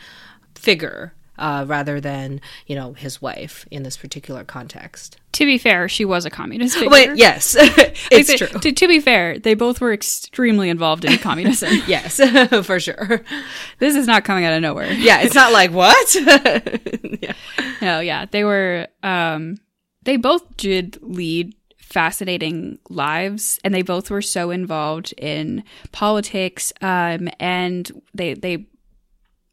figure 0.56 1.13
uh, 1.38 1.65
rather 1.67 2.00
than 2.00 2.41
you 2.65 2.76
know 2.76 2.93
his 2.93 3.21
wife 3.21 3.65
in 3.71 3.84
this 3.84 3.97
particular 3.97 4.43
context. 4.43 5.17
To 5.34 5.45
be 5.45 5.58
fair, 5.58 5.88
she 5.88 6.04
was 6.04 6.26
a 6.26 6.30
communist 6.30 6.76
figure. 6.76 6.89
Wait, 6.89 7.15
yes, 7.15 7.56
it's 7.60 8.30
like, 8.30 8.38
true. 8.38 8.60
To, 8.60 8.71
to, 8.71 8.88
be 8.88 9.00
fair, 9.00 9.38
they 9.38 9.54
both 9.54 9.80
were 9.80 9.93
extremely 9.93 10.69
involved 10.69 11.06
in 11.06 11.17
communism. 11.19 11.69
yes, 11.88 12.19
for 12.65 12.80
sure. 12.80 13.21
This 13.80 13.95
is 13.95 14.08
not 14.08 14.23
coming 14.23 14.45
out 14.45 14.54
of 14.54 14.62
nowhere. 14.62 14.91
Yeah, 14.91 15.21
it's 15.21 15.36
not 15.36 15.54
like 15.54 15.71
what. 15.71 16.15
yeah. 17.21 17.34
No, 17.82 18.00
yeah, 18.00 18.26
they 18.26 18.43
were. 18.43 18.88
Um, 19.04 19.58
they 20.04 20.17
both 20.17 20.58
did 20.58 20.97
lead 21.02 21.54
fascinating 21.78 22.80
lives 22.89 23.60
and 23.63 23.73
they 23.73 23.82
both 23.82 24.10
were 24.10 24.21
so 24.21 24.52
involved 24.52 25.13
in 25.17 25.63
politics 25.91 26.73
um, 26.82 27.30
and 27.39 27.91
they 28.13 28.34
they 28.34 28.67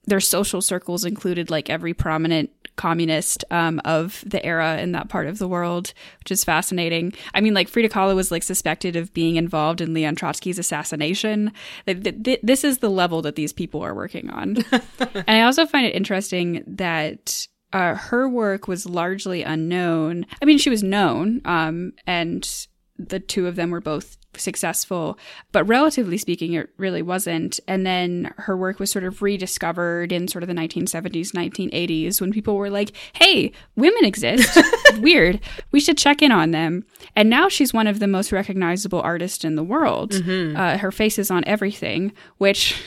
their 0.07 0.21
social 0.21 0.61
circles 0.61 1.05
included 1.05 1.51
like 1.51 1.71
every 1.71 1.95
prominent 1.95 2.51
communist 2.77 3.45
um, 3.51 3.81
of 3.85 4.25
the 4.27 4.45
era 4.45 4.79
in 4.79 4.93
that 4.93 5.09
part 5.09 5.27
of 5.27 5.38
the 5.38 5.49
world, 5.49 5.93
which 6.19 6.33
is 6.33 6.45
fascinating. 6.45 7.12
I 7.33 7.40
mean, 7.40 7.55
like 7.55 7.69
Frida 7.69 7.88
Kahlo 7.88 8.17
was 8.17 8.31
like 8.31 8.43
suspected 8.43 8.97
of 8.97 9.14
being 9.14 9.37
involved 9.37 9.81
in 9.81 9.95
Leon 9.95 10.17
Trotsky's 10.17 10.59
assassination. 10.59 11.53
This 11.87 12.64
is 12.64 12.79
the 12.79 12.90
level 12.90 13.23
that 13.23 13.37
these 13.37 13.53
people 13.53 13.83
are 13.83 13.95
working 13.95 14.31
on. 14.31 14.57
and 14.99 15.25
I 15.29 15.43
also 15.43 15.67
find 15.67 15.87
it 15.87 15.95
interesting 15.95 16.64
that 16.67 17.47
uh, 17.73 17.95
her 17.95 18.29
work 18.29 18.69
was 18.69 18.87
largely 18.87 19.43
unknown. 19.43 20.27
I 20.40 20.45
mean, 20.45 20.59
she 20.59 20.71
was 20.71 20.83
known, 20.83 21.40
um, 21.45 21.93
and 22.07 22.49
the 22.98 23.20
two 23.20 23.46
of 23.46 23.57
them 23.57 23.70
were 23.70 23.80
both 23.80 24.16
successful, 24.37 25.18
but 25.52 25.64
relatively 25.64 26.18
speaking, 26.18 26.54
it 26.54 26.70
really 26.76 27.02
wasn't. 27.02 27.59
And 27.66 27.87
then 27.87 28.33
her 28.38 28.57
work 28.57 28.78
was 28.78 28.90
sort 28.90 29.04
of 29.04 29.22
rediscovered 29.22 30.12
in 30.12 30.28
sort 30.28 30.42
of 30.42 30.48
the 30.48 30.54
1970s, 30.54 31.33
1980s 31.33 32.20
when 32.20 32.33
people 32.33 32.57
were 32.57 32.70
like, 32.70 32.92
hey, 33.14 33.52
women 33.76 34.04
exist. 34.04 34.59
Weird. 34.98 35.40
We 35.72 35.80
should 35.80 35.98
check 35.98 36.22
in 36.22 36.33
on 36.33 36.52
them. 36.52 36.85
And 37.16 37.28
now 37.28 37.48
she's 37.48 37.72
one 37.72 37.87
of 37.87 37.98
the 37.98 38.07
most 38.07 38.33
recognizable 38.33 39.00
artists 39.00 39.44
in 39.44 39.57
the 39.57 39.64
world. 39.64 40.12
Mm-hmm. 40.12 40.57
Uh, 40.57 40.78
her 40.78 40.92
face 40.92 41.18
is 41.18 41.30
on 41.30 41.44
everything, 41.46 42.12
which. 42.38 42.80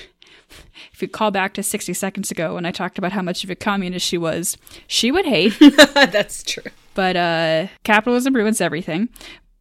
If 0.94 1.02
you 1.02 1.10
call 1.10 1.30
back 1.30 1.54
to 1.56 1.64
60 1.64 1.94
seconds 1.94 2.32
ago 2.32 2.56
when 2.56 2.66
I 2.66 2.72
talked 2.72 2.98
about 2.98 3.12
how 3.12 3.22
much 3.22 3.44
of 3.44 3.50
a 3.50 3.56
communist 3.56 4.06
she 4.06 4.18
was, 4.18 4.58
she 4.88 5.12
would 5.12 5.26
hate. 5.26 5.54
That's 5.94 6.42
true. 6.42 6.72
But 6.94 7.18
uh, 7.18 7.68
capitalism 7.84 8.34
ruins 8.34 8.62
everything 8.62 9.10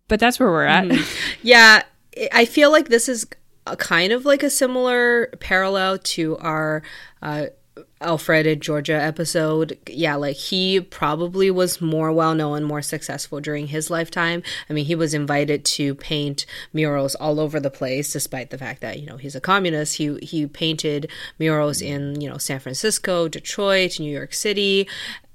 but 0.08 0.20
that's 0.20 0.38
where 0.38 0.50
we're 0.50 0.64
at. 0.64 0.84
Mm-hmm. 0.84 1.40
Yeah, 1.42 1.82
I 2.32 2.44
feel 2.44 2.70
like 2.70 2.88
this 2.88 3.08
is 3.08 3.26
a 3.66 3.76
kind 3.76 4.12
of 4.12 4.24
like 4.24 4.42
a 4.42 4.50
similar 4.50 5.26
parallel 5.40 5.98
to 5.98 6.36
our 6.38 6.82
uh, 7.22 7.46
Alfred 8.00 8.60
Georgia 8.60 8.94
episode. 8.94 9.78
Yeah, 9.88 10.16
like 10.16 10.36
he 10.36 10.80
probably 10.80 11.50
was 11.50 11.80
more 11.80 12.12
well 12.12 12.34
known, 12.34 12.62
more 12.62 12.82
successful 12.82 13.40
during 13.40 13.68
his 13.68 13.90
lifetime. 13.90 14.42
I 14.68 14.72
mean, 14.72 14.84
he 14.84 14.94
was 14.94 15.14
invited 15.14 15.64
to 15.64 15.94
paint 15.94 16.46
murals 16.72 17.14
all 17.14 17.40
over 17.40 17.58
the 17.58 17.70
place, 17.70 18.12
despite 18.12 18.50
the 18.50 18.58
fact 18.58 18.82
that 18.82 19.00
you 19.00 19.06
know 19.06 19.16
he's 19.16 19.34
a 19.34 19.40
communist. 19.40 19.96
He 19.96 20.16
he 20.18 20.46
painted 20.46 21.10
murals 21.38 21.80
in 21.80 22.20
you 22.20 22.28
know 22.28 22.38
San 22.38 22.60
Francisco, 22.60 23.28
Detroit, 23.28 23.98
New 23.98 24.12
York 24.12 24.34
City, 24.34 24.88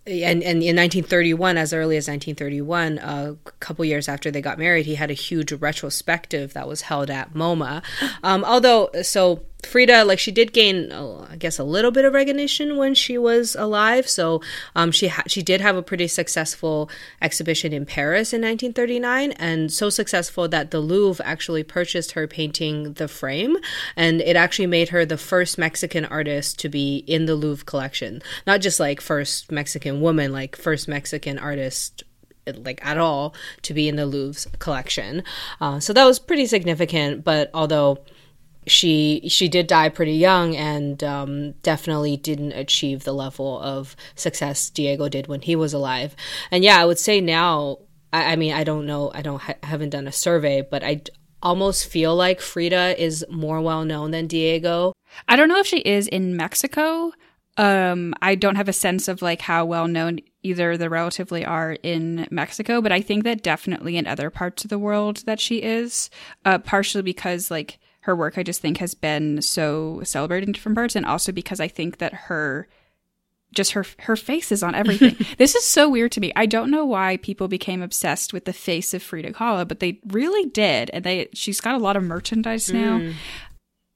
and, 0.05 0.41
in 0.41 0.57
1931, 0.57 1.57
as 1.57 1.73
early 1.73 1.95
as 1.95 2.07
1931, 2.07 2.97
a 2.97 3.35
couple 3.59 3.85
years 3.85 4.09
after 4.09 4.31
they 4.31 4.41
got 4.41 4.57
married, 4.57 4.85
he 4.87 4.95
had 4.95 5.11
a 5.11 5.15
huge 5.15 5.51
retrospective 5.53 6.53
that 6.53 6.67
was 6.67 6.81
held 6.81 7.11
at 7.11 7.33
MoMA. 7.33 7.83
Um, 8.23 8.43
although, 8.43 8.89
so 9.03 9.43
Frida, 9.65 10.05
like 10.05 10.19
she 10.19 10.31
did 10.31 10.53
gain, 10.53 10.91
uh, 10.91 11.27
I 11.29 11.35
guess, 11.35 11.59
a 11.59 11.63
little 11.63 11.91
bit 11.91 12.05
of 12.05 12.13
recognition 12.13 12.77
when 12.77 12.93
she 12.93 13.17
was 13.17 13.55
alive. 13.55 14.07
So 14.07 14.41
um, 14.75 14.91
she 14.91 15.07
ha- 15.07 15.23
she 15.27 15.41
did 15.41 15.61
have 15.61 15.75
a 15.75 15.83
pretty 15.83 16.07
successful 16.07 16.89
exhibition 17.21 17.73
in 17.73 17.85
Paris 17.85 18.33
in 18.33 18.41
1939, 18.41 19.31
and 19.33 19.71
so 19.71 19.89
successful 19.89 20.47
that 20.49 20.71
the 20.71 20.79
Louvre 20.79 21.25
actually 21.25 21.63
purchased 21.63 22.11
her 22.11 22.27
painting 22.27 22.93
The 22.93 23.07
Frame, 23.07 23.57
and 23.95 24.21
it 24.21 24.35
actually 24.35 24.67
made 24.67 24.89
her 24.89 25.05
the 25.05 25.17
first 25.17 25.57
Mexican 25.57 26.05
artist 26.05 26.59
to 26.59 26.69
be 26.69 26.97
in 27.07 27.25
the 27.25 27.35
Louvre 27.35 27.65
collection. 27.65 28.21
Not 28.47 28.61
just 28.61 28.79
like 28.79 29.01
first 29.01 29.51
Mexican 29.51 30.01
woman, 30.01 30.31
like 30.31 30.55
first 30.55 30.87
Mexican 30.87 31.37
artist 31.39 32.03
like 32.47 32.83
at 32.85 32.97
all 32.97 33.33
to 33.61 33.73
be 33.73 33.87
in 33.87 33.95
the 33.95 34.05
Louvre's 34.05 34.47
collection. 34.59 35.23
Uh, 35.59 35.79
so 35.79 35.93
that 35.93 36.05
was 36.05 36.19
pretty 36.19 36.45
significant. 36.45 37.23
But 37.23 37.51
although 37.53 37.99
she 38.67 39.23
she 39.27 39.47
did 39.47 39.67
die 39.67 39.89
pretty 39.89 40.13
young 40.13 40.55
and 40.55 41.03
um, 41.03 41.51
definitely 41.63 42.17
didn't 42.17 42.51
achieve 42.51 43.03
the 43.03 43.13
level 43.13 43.59
of 43.59 43.95
success 44.15 44.69
Diego 44.69 45.09
did 45.09 45.27
when 45.27 45.41
he 45.41 45.55
was 45.55 45.73
alive. 45.73 46.15
And 46.51 46.63
yeah, 46.63 46.79
I 46.79 46.85
would 46.85 46.99
say 46.99 47.21
now. 47.21 47.79
I, 48.13 48.33
I 48.33 48.35
mean, 48.35 48.53
I 48.53 48.63
don't 48.63 48.85
know. 48.85 49.11
I 49.13 49.21
don't 49.21 49.41
ha- 49.41 49.55
haven't 49.63 49.91
done 49.91 50.07
a 50.07 50.11
survey, 50.11 50.61
but 50.69 50.83
I 50.83 51.01
almost 51.41 51.87
feel 51.87 52.15
like 52.15 52.39
Frida 52.39 53.01
is 53.01 53.25
more 53.29 53.61
well 53.61 53.83
known 53.83 54.11
than 54.11 54.27
Diego. 54.27 54.93
I 55.27 55.35
don't 55.35 55.49
know 55.49 55.59
if 55.59 55.67
she 55.67 55.79
is 55.79 56.07
in 56.07 56.35
Mexico. 56.35 57.11
Um, 57.57 58.13
I 58.21 58.35
don't 58.35 58.55
have 58.55 58.69
a 58.69 58.73
sense 58.73 59.07
of 59.07 59.21
like 59.21 59.41
how 59.41 59.65
well 59.65 59.87
known 59.87 60.19
either 60.43 60.77
the 60.77 60.89
relatively 60.89 61.43
are 61.45 61.73
in 61.83 62.27
Mexico, 62.31 62.81
but 62.81 62.91
I 62.91 63.01
think 63.01 63.23
that 63.23 63.43
definitely 63.43 63.97
in 63.97 64.07
other 64.07 64.29
parts 64.29 64.63
of 64.63 64.69
the 64.69 64.79
world 64.79 65.23
that 65.25 65.39
she 65.39 65.57
is. 65.57 66.09
Uh, 66.45 66.59
partially 66.59 67.03
because 67.03 67.51
like 67.51 67.79
her 68.01 68.15
work 68.15 68.37
I 68.37 68.43
just 68.43 68.61
think 68.61 68.77
has 68.77 68.93
been 68.93 69.41
so 69.41 70.01
celebrated 70.03 70.49
in 70.49 70.53
different 70.53 70.75
parts 70.75 70.95
and 70.95 71.05
also 71.05 71.31
because 71.31 71.59
I 71.59 71.67
think 71.67 71.99
that 71.99 72.13
her 72.13 72.67
just 73.53 73.73
her 73.73 73.85
her 73.99 74.15
face 74.15 74.51
is 74.51 74.63
on 74.63 74.75
everything. 74.75 75.15
this 75.37 75.55
is 75.55 75.65
so 75.65 75.89
weird 75.89 76.11
to 76.13 76.21
me. 76.21 76.31
I 76.35 76.45
don't 76.45 76.71
know 76.71 76.85
why 76.85 77.17
people 77.17 77.47
became 77.47 77.81
obsessed 77.81 78.33
with 78.33 78.45
the 78.45 78.53
face 78.53 78.93
of 78.93 79.03
Frida 79.03 79.33
Kahlo, 79.33 79.67
but 79.67 79.79
they 79.79 79.99
really 80.07 80.49
did. 80.49 80.89
And 80.91 81.03
they 81.03 81.27
she's 81.33 81.61
got 81.61 81.75
a 81.75 81.79
lot 81.79 81.97
of 81.97 82.03
merchandise 82.03 82.71
now, 82.71 82.99
mm. 82.99 83.13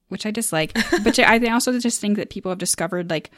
which 0.10 0.26
I 0.26 0.32
dislike. 0.32 0.74
but 1.04 1.18
I 1.20 1.39
also 1.48 1.80
just 1.80 2.02
think 2.02 2.18
that 2.18 2.30
people 2.30 2.52
have 2.52 2.60
discovered 2.60 3.10
like 3.10 3.32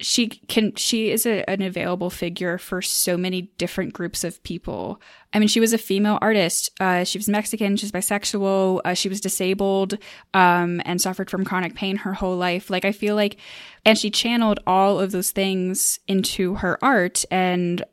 she 0.00 0.26
can 0.28 0.74
she 0.74 1.10
is 1.10 1.24
a, 1.24 1.48
an 1.48 1.62
available 1.62 2.10
figure 2.10 2.58
for 2.58 2.82
so 2.82 3.16
many 3.16 3.42
different 3.58 3.92
groups 3.92 4.24
of 4.24 4.42
people 4.42 5.00
i 5.32 5.38
mean 5.38 5.46
she 5.46 5.60
was 5.60 5.72
a 5.72 5.78
female 5.78 6.18
artist 6.20 6.70
uh, 6.80 7.04
she 7.04 7.16
was 7.16 7.28
mexican 7.28 7.76
she's 7.76 7.92
bisexual 7.92 8.80
uh, 8.84 8.94
she 8.94 9.08
was 9.08 9.20
disabled 9.20 9.96
um, 10.32 10.82
and 10.84 11.00
suffered 11.00 11.30
from 11.30 11.44
chronic 11.44 11.74
pain 11.76 11.96
her 11.96 12.14
whole 12.14 12.36
life 12.36 12.70
like 12.70 12.84
i 12.84 12.90
feel 12.90 13.14
like 13.14 13.36
and 13.84 13.96
she 13.96 14.10
channeled 14.10 14.58
all 14.66 14.98
of 14.98 15.12
those 15.12 15.30
things 15.30 16.00
into 16.08 16.56
her 16.56 16.82
art 16.82 17.24
and 17.30 17.84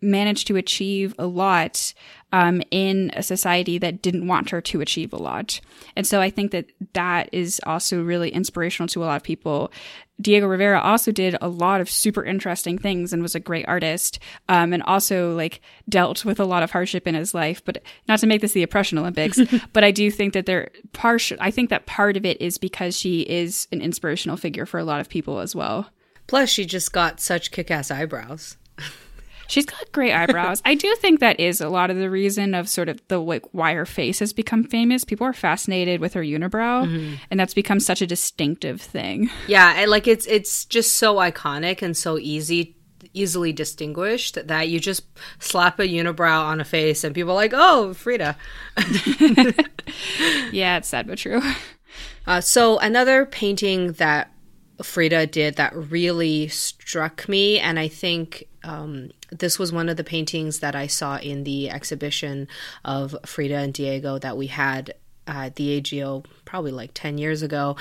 managed 0.00 0.46
to 0.46 0.56
achieve 0.56 1.14
a 1.18 1.26
lot 1.26 1.92
um, 2.32 2.62
in 2.70 3.10
a 3.14 3.22
society 3.22 3.78
that 3.78 4.02
didn't 4.02 4.26
want 4.26 4.50
her 4.50 4.60
to 4.60 4.80
achieve 4.80 5.12
a 5.12 5.16
lot. 5.16 5.60
And 5.96 6.06
so 6.06 6.20
I 6.20 6.30
think 6.30 6.52
that 6.52 6.66
that 6.92 7.28
is 7.32 7.60
also 7.66 8.02
really 8.02 8.30
inspirational 8.30 8.88
to 8.88 9.02
a 9.02 9.06
lot 9.06 9.16
of 9.16 9.22
people. 9.22 9.72
Diego 10.20 10.46
Rivera 10.46 10.80
also 10.80 11.10
did 11.10 11.36
a 11.40 11.48
lot 11.48 11.80
of 11.80 11.90
super 11.90 12.24
interesting 12.24 12.78
things 12.78 13.12
and 13.12 13.20
was 13.20 13.34
a 13.34 13.40
great 13.40 13.66
artist, 13.66 14.18
um, 14.48 14.72
and 14.72 14.82
also 14.84 15.34
like 15.34 15.60
dealt 15.88 16.24
with 16.24 16.38
a 16.38 16.44
lot 16.44 16.62
of 16.62 16.70
hardship 16.70 17.06
in 17.06 17.14
his 17.14 17.34
life. 17.34 17.64
But 17.64 17.82
not 18.06 18.20
to 18.20 18.26
make 18.26 18.40
this 18.40 18.52
the 18.52 18.62
oppression 18.62 18.98
Olympics, 18.98 19.40
but 19.72 19.82
I 19.82 19.90
do 19.90 20.10
think 20.10 20.34
that 20.34 20.46
there 20.46 20.70
partial. 20.92 21.36
I 21.40 21.50
think 21.50 21.70
that 21.70 21.86
part 21.86 22.16
of 22.16 22.24
it 22.24 22.40
is 22.40 22.58
because 22.58 22.96
she 22.96 23.22
is 23.22 23.66
an 23.72 23.80
inspirational 23.80 24.36
figure 24.36 24.66
for 24.66 24.78
a 24.78 24.84
lot 24.84 25.00
of 25.00 25.08
people 25.08 25.40
as 25.40 25.54
well. 25.54 25.90
Plus, 26.26 26.48
she 26.48 26.64
just 26.64 26.92
got 26.92 27.20
such 27.20 27.50
kick-ass 27.50 27.90
eyebrows. 27.90 28.56
She's 29.46 29.66
got 29.66 29.92
great 29.92 30.12
eyebrows. 30.12 30.62
I 30.64 30.74
do 30.74 30.94
think 30.96 31.20
that 31.20 31.38
is 31.38 31.60
a 31.60 31.68
lot 31.68 31.90
of 31.90 31.96
the 31.96 32.10
reason 32.10 32.54
of 32.54 32.68
sort 32.68 32.88
of 32.88 33.00
the 33.08 33.18
like 33.20 33.44
why 33.52 33.74
her 33.74 33.86
face 33.86 34.18
has 34.20 34.32
become 34.32 34.64
famous. 34.64 35.04
People 35.04 35.26
are 35.26 35.32
fascinated 35.32 36.00
with 36.00 36.14
her 36.14 36.22
unibrow, 36.22 36.86
mm-hmm. 36.86 37.14
and 37.30 37.38
that's 37.38 37.54
become 37.54 37.80
such 37.80 38.02
a 38.02 38.06
distinctive 38.06 38.80
thing. 38.80 39.30
Yeah, 39.46 39.74
and 39.76 39.90
like 39.90 40.06
it's 40.06 40.26
it's 40.26 40.64
just 40.64 40.96
so 40.96 41.16
iconic 41.16 41.82
and 41.82 41.96
so 41.96 42.18
easy 42.18 42.76
easily 43.12 43.52
distinguished 43.52 44.46
that 44.46 44.68
you 44.68 44.80
just 44.80 45.04
slap 45.38 45.78
a 45.78 45.82
unibrow 45.82 46.40
on 46.40 46.60
a 46.60 46.64
face 46.64 47.04
and 47.04 47.14
people 47.14 47.32
are 47.32 47.36
like, 47.36 47.52
"Oh, 47.54 47.94
Frida." 47.94 48.36
yeah, 50.52 50.78
it's 50.78 50.88
sad 50.88 51.06
but 51.06 51.18
true. 51.18 51.40
Uh, 52.26 52.40
so 52.40 52.78
another 52.78 53.26
painting 53.26 53.92
that 53.92 54.30
Frida 54.82 55.28
did 55.28 55.56
that 55.56 55.74
really 55.74 56.48
struck 56.48 57.28
me, 57.28 57.58
and 57.58 57.78
I 57.78 57.88
think 57.88 58.44
um, 58.64 59.10
this 59.30 59.58
was 59.58 59.72
one 59.72 59.88
of 59.88 59.96
the 59.96 60.04
paintings 60.04 60.60
that 60.60 60.74
I 60.74 60.86
saw 60.86 61.18
in 61.18 61.44
the 61.44 61.70
exhibition 61.70 62.48
of 62.84 63.14
Frida 63.24 63.56
and 63.56 63.74
Diego 63.74 64.18
that 64.18 64.36
we 64.36 64.48
had 64.48 64.94
at 65.26 65.56
the 65.56 65.76
AGO 65.76 66.22
probably 66.44 66.72
like 66.72 66.90
10 66.94 67.18
years 67.18 67.42
ago. 67.42 67.76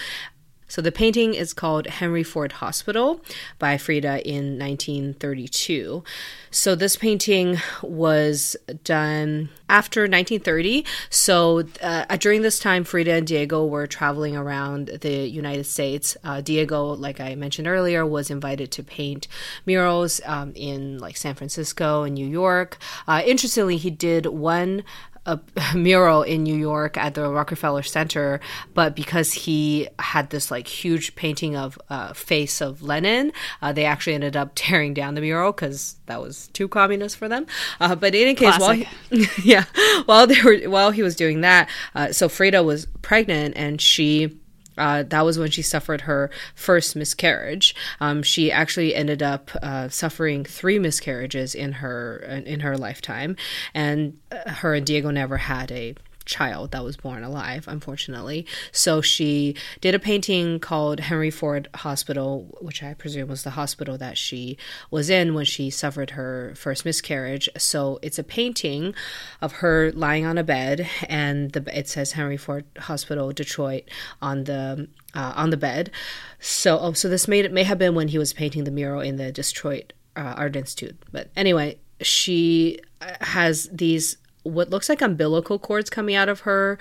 So 0.68 0.82
the 0.82 0.92
painting 0.92 1.34
is 1.34 1.54
called 1.54 1.88
Henry 1.88 2.24
Ford 2.24 2.54
Hospital 2.54 3.22
by 3.60 3.78
Frida 3.78 4.28
in 4.28 4.58
1932. 4.58 6.04
So 6.52 6.76
this 6.76 6.96
painting 6.96 7.60
was 7.82 8.56
done 8.84 9.50
after 9.70 10.02
1930. 10.02 10.86
So 11.10 11.64
uh, 11.82 12.16
during 12.18 12.42
this 12.42 12.60
time, 12.60 12.84
Frida 12.84 13.12
and 13.12 13.28
Diego 13.28 13.66
were 13.66 13.88
traveling 13.88 14.36
around 14.36 14.88
the 15.02 15.28
United 15.28 15.66
States. 15.66 16.16
Uh, 16.24 16.42
Diego, 16.42 16.94
like 16.94 17.20
I 17.20 17.36
mentioned 17.36 17.68
earlier, 17.68 18.06
was 18.06 18.30
invited 18.30 18.72
to 18.72 18.84
paint 18.84 19.28
murals 19.66 20.22
um, 20.26 20.54
in 20.56 21.00
like 21.00 21.18
San 21.18 21.36
Francisco 21.36 22.04
and 22.04 22.16
New 22.16 22.28
York. 22.28 22.78
Uh, 23.08 23.22
interestingly, 23.26 23.78
he 23.78 23.90
did 23.90 24.26
one 24.28 24.84
a 25.26 25.40
mural 25.76 26.24
in 26.24 26.44
New 26.44 26.56
York 26.56 26.98
at 26.98 27.14
the 27.14 27.30
Rockefeller 27.30 27.84
Center, 27.84 28.40
but 28.74 28.96
because 28.96 29.34
he 29.34 29.88
had 30.00 30.30
this 30.30 30.52
like 30.52 30.68
huge 30.68 31.16
painting 31.16 31.56
of 31.56 31.80
uh, 31.90 32.14
face 32.14 32.62
of 32.62 32.82
Lenin, 32.82 33.32
uh, 33.62 33.72
they 33.72 33.86
actually 33.86 34.14
ended 34.14 34.36
up 34.36 34.52
tearing 34.56 34.94
down 34.94 35.16
the 35.16 35.22
mural 35.22 35.52
because 35.52 35.96
that 36.08 36.22
was 36.22 36.48
too 36.50 36.68
communist 36.68 37.18
for 37.18 37.30
them. 37.30 37.46
Uh, 37.80 37.96
but 37.96 38.14
in 38.14 38.22
any 38.24 38.36
case, 38.36 38.60
while 38.60 38.74
he, 38.74 38.88
yeah, 39.44 39.66
while 40.06 40.28
they 40.28 40.42
were 40.42 40.58
while 40.70 40.92
he 40.92 41.02
was 41.02 41.16
doing 41.16 41.42
that, 41.42 41.70
uh, 41.96 42.12
so 42.12 42.28
Frida 42.28 42.64
was 42.64 42.88
pregnant 43.02 43.56
and 43.56 43.80
she 43.80 44.38
uh, 44.78 45.04
that 45.04 45.26
was 45.26 45.38
when 45.40 45.52
she 45.52 45.62
suffered 45.62 46.02
her 46.02 46.30
first 46.56 46.96
miscarriage. 46.96 47.76
Um, 48.00 48.24
she 48.24 48.52
actually 48.52 48.96
ended 48.96 49.22
up 49.22 49.52
uh, 49.62 49.90
suffering 49.90 50.46
three 50.46 50.80
miscarriages 50.80 51.56
in 51.56 51.74
her 51.74 52.18
in 52.46 52.62
her 52.62 52.78
lifetime, 52.78 53.36
and 53.74 54.18
uh, 54.32 54.52
her 54.52 54.74
and 54.74 54.86
Diego 54.86 55.12
never 55.12 55.38
had 55.38 55.72
a 55.72 55.96
child 56.26 56.72
that 56.72 56.84
was 56.84 56.98
born 56.98 57.24
alive, 57.24 57.68
unfortunately. 57.68 58.46
So 58.72 59.02
she 59.02 59.56
did 59.82 59.96
a 59.96 60.00
painting 60.00 60.60
called 60.60 61.00
Henry 61.00 61.32
Ford 61.32 61.68
Hospital, 61.76 62.58
which 62.62 62.82
I 62.84 62.94
presume 62.94 63.30
was 63.30 63.44
the 63.44 63.52
hospital 63.52 63.98
that 63.98 64.18
she 64.18 64.58
was 64.92 65.10
in 65.10 65.34
when 65.34 65.46
she 65.46 65.70
suffered 65.70 66.12
her 66.12 66.54
first 66.56 66.86
miscarriage. 66.86 67.50
So 67.58 68.00
it's 68.02 68.20
a 68.20 68.24
painting 68.24 68.96
of 69.42 69.54
her 69.54 69.92
lying 69.92 70.26
on 70.26 70.38
a 70.38 70.44
bed, 70.44 70.88
and 71.08 71.52
the, 71.52 71.78
it 71.78 71.88
says 71.88 72.14
Henry 72.14 72.38
Ford 72.38 72.66
Hospital, 72.78 73.32
Detroit, 73.32 73.84
on 74.22 74.46
the 74.46 74.88
uh, 75.16 75.34
on 75.36 75.50
the 75.52 75.58
bed. 75.58 75.92
So, 76.40 76.80
oh, 76.80 76.94
so 76.94 77.08
this 77.10 77.28
may 77.28 77.48
may 77.48 77.64
have 77.64 77.78
been 77.78 77.96
when 77.96 78.08
he 78.08 78.18
was 78.18 78.34
painting 78.34 78.64
the 78.64 78.72
mural 78.72 79.02
in 79.02 79.18
the 79.18 79.32
Detroit 79.32 79.94
uh, 80.16 80.34
Art 80.38 80.56
Institute. 80.56 80.98
But 81.12 81.30
anyway, 81.36 81.78
she 82.02 82.80
has 83.22 83.70
these 83.72 84.18
what 84.44 84.70
looks 84.70 84.90
like 84.90 85.02
umbilical 85.02 85.58
cords 85.58 85.90
coming 85.90 86.16
out 86.16 86.30
of 86.30 86.42
her 86.42 86.78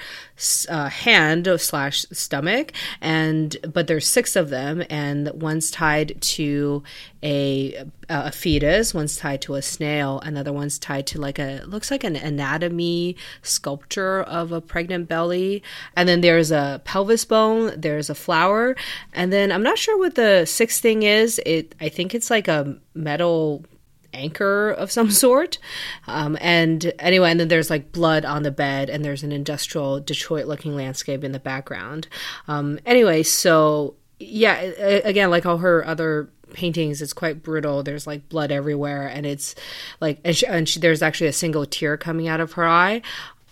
uh, 0.68 0.88
hand 0.88 1.48
slash 1.59 2.05
stomach 2.12 2.72
and 3.01 3.57
but 3.72 3.87
there's 3.87 4.07
six 4.07 4.37
of 4.37 4.51
them 4.51 4.83
and 4.90 5.31
one's 5.35 5.70
tied 5.70 6.20
to 6.20 6.83
a 7.22 7.85
a 8.09 8.33
fetus 8.33 8.92
one's 8.92 9.16
tied 9.16 9.40
to 9.40 9.55
a 9.55 9.62
snail 9.62 10.20
another 10.20 10.53
one's 10.53 10.79
tied 10.79 11.07
to 11.07 11.20
like 11.20 11.38
a 11.38 11.62
looks 11.66 11.90
like 11.90 12.05
an 12.05 12.16
anatomy 12.16 13.16
sculpture 13.42 14.22
of 14.22 14.53
a 14.53 14.61
pregnant 14.61 15.09
belly 15.09 15.62
and 15.96 16.09
then 16.09 16.20
there's 16.20 16.51
a 16.51 16.81
pelvis 16.85 17.25
bone 17.25 17.72
there's 17.81 18.11
a 18.11 18.14
flower 18.14 18.77
and 19.12 19.33
then 19.33 19.53
i'm 19.53 19.62
not 19.62 19.79
sure 19.79 19.98
what 19.98 20.14
the 20.16 20.44
sixth 20.44 20.83
thing 20.83 21.05
is. 21.05 21.40
It 21.46 21.75
i 21.81 21.88
think 21.88 22.14
it's 22.14 22.31
like 22.31 22.48
a 22.48 22.77
metal 22.94 23.64
anchor 24.12 24.70
of 24.70 24.90
some 24.90 25.11
sort. 25.25 25.59
Um, 26.07 26.37
and 26.40 26.92
anyway, 26.98 27.31
and 27.31 27.40
then 27.40 27.48
there's 27.48 27.70
like 27.70 27.92
blood 27.92 28.25
on 28.25 28.42
the 28.42 28.51
bed, 28.51 28.90
and 28.90 29.05
there's 29.05 29.22
an 29.22 29.33
industrial 29.33 30.01
Detroit 30.01 30.46
looking 30.46 30.75
landscape 30.75 31.25
in 31.25 31.33
the 31.33 31.40
background. 31.40 32.09
Um, 32.48 32.79
anyway, 32.87 33.22
so 33.22 33.94
yeah, 34.18 34.55
again, 34.55 35.31
like 35.31 35.46
all 35.46 35.59
her 35.59 35.85
other 35.85 36.29
paintings 36.53 37.03
it's 37.03 37.12
quite 37.12 37.42
brutal 37.42 37.83
there's 37.83 38.07
like 38.07 38.29
blood 38.29 38.53
everywhere 38.53 39.07
and 39.07 39.27
it's 39.27 39.55
like 40.01 40.20
and, 40.25 40.37
she, 40.37 40.46
and 40.46 40.68
she, 40.68 40.81
there's 40.81 41.03
actually 41.03 41.27
a 41.27 41.33
single 41.33 41.66
tear 41.66 41.96
coming 41.96 42.29
out 42.29 42.40
of 42.40 42.53
her 42.53 42.66
eye 42.66 43.03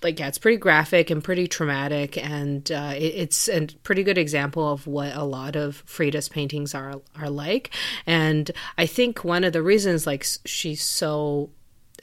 like 0.02 0.18
yeah, 0.18 0.28
it's 0.28 0.38
pretty 0.38 0.56
graphic 0.56 1.10
and 1.10 1.22
pretty 1.22 1.46
traumatic, 1.46 2.16
and 2.16 2.70
uh, 2.70 2.94
it, 2.96 3.14
it's 3.14 3.48
a 3.48 3.66
pretty 3.82 4.02
good 4.02 4.18
example 4.18 4.72
of 4.72 4.86
what 4.86 5.14
a 5.14 5.24
lot 5.24 5.56
of 5.56 5.82
Frida's 5.86 6.28
paintings 6.28 6.74
are 6.74 7.00
are 7.18 7.30
like. 7.30 7.70
And 8.06 8.50
I 8.78 8.86
think 8.86 9.24
one 9.24 9.44
of 9.44 9.52
the 9.52 9.62
reasons, 9.62 10.06
like 10.06 10.24
she's 10.44 10.82
so, 10.82 11.50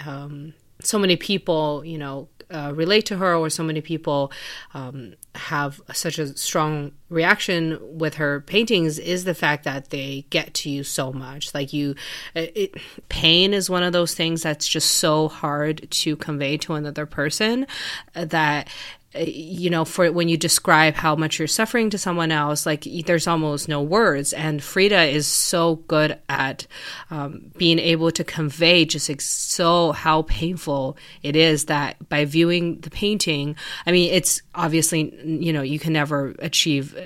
um, 0.06 0.54
so 0.82 1.00
many 1.00 1.16
people, 1.16 1.84
you 1.86 1.98
know, 1.98 2.30
uh, 2.50 2.72
relate 2.74 3.06
to 3.06 3.18
her 3.18 3.36
or 3.36 3.50
so 3.50 3.64
many 3.64 3.82
people 3.82 4.32
um, 4.74 5.14
have 5.36 5.82
such 5.92 6.18
a 6.18 6.36
strong 6.38 6.92
reaction 7.10 7.78
with 7.82 8.16
her 8.16 8.42
paintings 8.42 8.98
is 9.00 9.26
the 9.26 9.34
fact 9.34 9.66
that 9.66 9.90
they 9.90 10.26
get 10.30 10.54
to 10.54 10.70
you 10.70 10.84
so 10.84 11.12
much. 11.12 11.54
Like 11.54 11.74
you 11.74 11.96
it, 12.36 12.76
pain 13.10 13.54
is 13.54 13.70
one 13.70 13.84
of 13.84 13.92
those 13.92 14.14
things 14.14 14.44
that's 14.44 14.68
just 14.68 14.92
so 14.92 15.28
hard 15.28 15.90
to 15.90 16.16
convey 16.16 16.58
to 16.58 16.74
another 16.74 17.06
person 17.06 17.68
that 18.14 18.70
you 19.16 19.70
know, 19.70 19.86
for 19.86 20.12
when 20.12 20.28
you 20.28 20.38
describe 20.38 20.96
how 20.96 21.16
much 21.16 21.40
you're 21.40 21.48
suffering 21.48 21.90
to 21.90 21.98
someone 21.98 22.32
else, 22.32 22.66
like 22.66 22.86
there's 23.06 23.28
almost 23.28 23.70
no 23.70 23.82
words. 23.82 24.34
And 24.34 24.62
Frida 24.62 25.04
is 25.04 25.28
so 25.28 25.76
good 25.88 26.20
at 26.28 26.68
um, 27.10 27.52
being 27.58 27.80
able 27.80 28.12
to 28.12 28.24
convey 28.24 28.86
just 28.86 29.10
ex- 29.10 29.26
so 29.26 29.94
how 29.94 30.24
painful 30.24 30.98
it 31.24 31.36
is 31.36 31.66
that 31.66 32.10
by 32.10 32.26
viewing 32.26 32.80
the 32.82 32.90
painting, 32.90 33.56
I 33.86 33.92
mean, 33.92 34.14
it's 34.14 34.42
obviously, 34.54 35.16
you 35.24 35.54
know, 35.54 35.62
you 35.62 35.80
can 35.80 35.94
never 35.94 36.36
achieve 36.40 36.98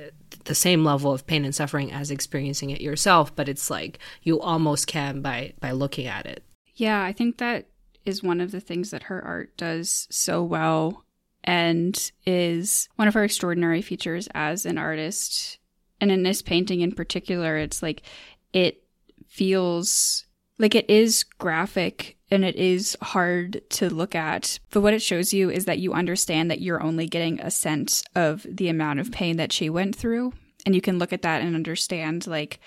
the 0.45 0.55
same 0.55 0.83
level 0.83 1.13
of 1.13 1.27
pain 1.27 1.45
and 1.45 1.53
suffering 1.53 1.91
as 1.91 2.09
experiencing 2.09 2.71
it 2.71 2.81
yourself, 2.81 3.35
but 3.35 3.47
it's 3.47 3.69
like 3.69 3.99
you 4.23 4.41
almost 4.41 4.87
can 4.87 5.21
by 5.21 5.53
by 5.59 5.71
looking 5.71 6.07
at 6.07 6.25
it. 6.25 6.43
Yeah, 6.73 7.03
I 7.03 7.13
think 7.13 7.37
that 7.37 7.67
is 8.05 8.23
one 8.23 8.41
of 8.41 8.49
the 8.49 8.59
things 8.59 8.89
that 8.89 9.03
her 9.03 9.23
art 9.23 9.55
does 9.55 10.07
so 10.09 10.41
well 10.41 11.05
and 11.43 12.11
is 12.25 12.87
one 12.95 13.07
of 13.07 13.13
her 13.13 13.23
extraordinary 13.23 13.81
features 13.81 14.27
as 14.33 14.65
an 14.65 14.77
artist. 14.77 15.59
And 15.99 16.11
in 16.11 16.23
this 16.23 16.41
painting 16.41 16.81
in 16.81 16.93
particular, 16.93 17.57
it's 17.57 17.81
like 17.81 18.03
it 18.53 18.83
feels 19.27 20.25
like 20.57 20.75
it 20.75 20.89
is 20.89 21.23
graphic 21.23 22.17
and 22.29 22.45
it 22.45 22.55
is 22.55 22.95
hard 23.01 23.61
to 23.71 23.93
look 23.93 24.15
at. 24.15 24.59
But 24.69 24.81
what 24.81 24.93
it 24.93 25.01
shows 25.01 25.33
you 25.33 25.49
is 25.49 25.65
that 25.65 25.79
you 25.79 25.93
understand 25.93 26.49
that 26.49 26.61
you're 26.61 26.81
only 26.81 27.07
getting 27.07 27.39
a 27.41 27.51
sense 27.51 28.03
of 28.15 28.45
the 28.49 28.69
amount 28.69 28.99
of 28.99 29.11
pain 29.11 29.37
that 29.37 29.51
she 29.51 29.69
went 29.69 29.95
through. 29.95 30.33
And 30.65 30.75
you 30.75 30.81
can 30.81 30.99
look 30.99 31.11
at 31.11 31.23
that 31.23 31.41
and 31.41 31.55
understand 31.55 32.27
like 32.27 32.59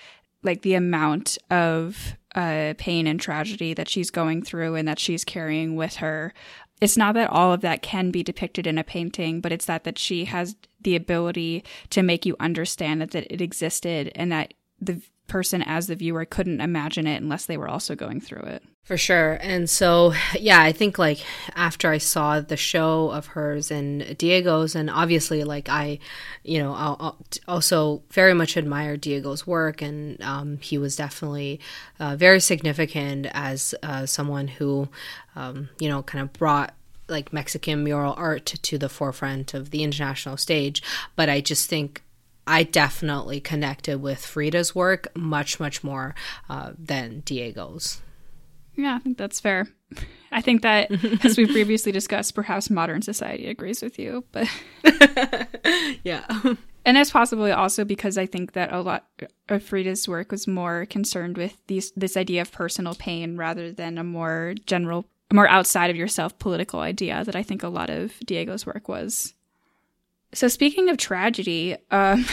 like 0.43 0.61
the 0.61 0.75
amount 0.75 1.39
of 1.49 2.15
uh, 2.35 2.75
pain 2.77 3.07
and 3.07 3.19
tragedy 3.19 3.73
that 3.73 3.89
she's 3.89 4.11
going 4.11 4.43
through 4.43 4.75
and 4.75 4.87
that 4.87 4.99
she's 4.99 5.23
carrying 5.23 5.75
with 5.75 5.95
her 5.95 6.33
it's 6.81 6.97
not 6.97 7.15
that 7.15 7.29
all 7.29 7.53
of 7.53 7.61
that 7.61 7.81
can 7.81 8.11
be 8.11 8.23
depicted 8.23 8.67
in 8.67 8.77
a 8.77 8.83
painting, 8.83 9.41
but 9.41 9.51
it's 9.51 9.65
that 9.65 9.83
that 9.85 9.97
she 9.97 10.25
has 10.25 10.55
the 10.81 10.95
ability 10.95 11.63
to 11.89 12.03
make 12.03 12.25
you 12.25 12.35
understand 12.39 13.01
that, 13.01 13.11
that 13.11 13.31
it 13.33 13.41
existed 13.41 14.11
and 14.15 14.31
that 14.31 14.53
the 14.79 15.01
person 15.27 15.61
as 15.61 15.87
the 15.87 15.95
viewer 15.95 16.25
couldn't 16.25 16.61
imagine 16.61 17.07
it 17.07 17.21
unless 17.21 17.45
they 17.45 17.57
were 17.57 17.67
also 17.67 17.95
going 17.95 18.21
through 18.21 18.43
it. 18.43 18.63
For 18.85 18.97
sure. 18.97 19.39
And 19.41 19.67
so, 19.67 20.13
yeah, 20.39 20.61
I 20.61 20.71
think 20.71 20.99
like 20.99 21.25
after 21.55 21.89
I 21.89 21.97
saw 21.97 22.39
the 22.39 22.55
show 22.55 23.09
of 23.09 23.25
hers 23.25 23.71
and 23.71 24.15
Diego's, 24.15 24.75
and 24.75 24.91
obviously, 24.91 25.43
like, 25.43 25.69
I, 25.69 25.97
you 26.43 26.59
know, 26.59 26.73
I'll, 26.73 27.17
also 27.47 28.03
very 28.11 28.35
much 28.35 28.55
admire 28.57 28.95
Diego's 28.95 29.47
work, 29.47 29.81
and 29.81 30.21
um, 30.21 30.59
he 30.61 30.77
was 30.77 30.95
definitely 30.95 31.59
uh, 31.99 32.15
very 32.15 32.39
significant 32.39 33.25
as 33.33 33.73
uh, 33.81 34.05
someone 34.05 34.47
who, 34.47 34.87
um, 35.35 35.69
you 35.79 35.89
know, 35.89 36.03
kind 36.03 36.21
of 36.21 36.31
brought 36.33 36.75
like 37.07 37.33
Mexican 37.33 37.83
mural 37.83 38.13
art 38.17 38.45
to 38.45 38.77
the 38.77 38.89
forefront 38.89 39.55
of 39.55 39.71
the 39.71 39.83
international 39.83 40.37
stage. 40.37 40.83
But 41.15 41.27
I 41.27 41.41
just 41.41 41.67
think 41.67 42.03
I 42.47 42.63
definitely 42.63 43.39
connected 43.39 44.01
with 44.01 44.25
Frida's 44.25 44.75
work 44.75 45.07
much, 45.15 45.59
much 45.59 45.83
more 45.83 46.15
uh, 46.49 46.71
than 46.77 47.21
Diego's. 47.21 48.01
Yeah, 48.75 48.95
I 48.95 48.99
think 48.99 49.17
that's 49.17 49.39
fair. 49.39 49.67
I 50.31 50.41
think 50.41 50.61
that, 50.63 50.91
as 51.23 51.37
we 51.37 51.45
previously 51.45 51.91
discussed, 51.91 52.35
perhaps 52.35 52.69
modern 52.69 53.01
society 53.01 53.47
agrees 53.47 53.81
with 53.81 53.97
you, 53.97 54.25
but 54.31 54.47
yeah. 56.03 56.25
And 56.87 56.95
that's 56.95 57.09
possibly 57.09 57.51
also 57.51 57.83
because 57.83 58.15
I 58.15 58.27
think 58.27 58.53
that 58.53 58.71
a 58.71 58.79
lot 58.79 59.07
of 59.49 59.63
Frida's 59.63 60.07
work 60.07 60.31
was 60.31 60.47
more 60.47 60.85
concerned 60.85 61.35
with 61.35 61.57
these 61.65 61.91
this 61.95 62.15
idea 62.15 62.41
of 62.43 62.51
personal 62.51 62.93
pain 62.93 63.37
rather 63.37 63.71
than 63.71 63.97
a 63.97 64.03
more 64.03 64.53
general, 64.67 65.09
more 65.33 65.47
outside 65.47 65.89
of 65.89 65.95
yourself 65.95 66.37
political 66.37 66.81
idea 66.81 67.23
that 67.23 67.35
I 67.35 67.41
think 67.41 67.63
a 67.63 67.69
lot 67.69 67.89
of 67.89 68.13
Diego's 68.19 68.67
work 68.67 68.87
was. 68.87 69.33
So 70.35 70.49
speaking 70.49 70.89
of 70.89 70.97
tragedy, 70.97 71.77
um, 71.91 72.25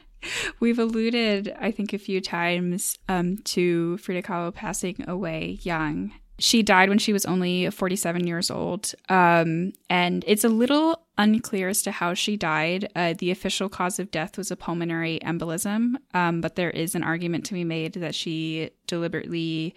we've 0.60 0.78
alluded, 0.78 1.54
I 1.60 1.70
think, 1.70 1.92
a 1.92 1.98
few 1.98 2.22
times 2.22 2.98
um, 3.10 3.36
to 3.44 3.98
Frida 3.98 4.22
Kahlo 4.22 4.54
passing 4.54 5.04
away 5.06 5.58
young. 5.62 6.12
She 6.38 6.62
died 6.62 6.88
when 6.88 6.98
she 6.98 7.12
was 7.12 7.26
only 7.26 7.68
47 7.68 8.26
years 8.26 8.50
old. 8.50 8.94
Um, 9.10 9.74
and 9.90 10.24
it's 10.26 10.44
a 10.44 10.48
little 10.48 11.04
unclear 11.18 11.68
as 11.68 11.82
to 11.82 11.92
how 11.92 12.14
she 12.14 12.38
died. 12.38 12.90
Uh, 12.96 13.14
the 13.18 13.30
official 13.30 13.68
cause 13.68 13.98
of 13.98 14.10
death 14.10 14.38
was 14.38 14.50
a 14.50 14.56
pulmonary 14.56 15.20
embolism, 15.22 15.96
um, 16.14 16.40
but 16.40 16.56
there 16.56 16.70
is 16.70 16.94
an 16.94 17.04
argument 17.04 17.44
to 17.46 17.54
be 17.54 17.64
made 17.64 17.92
that 17.94 18.14
she 18.14 18.70
deliberately 18.86 19.74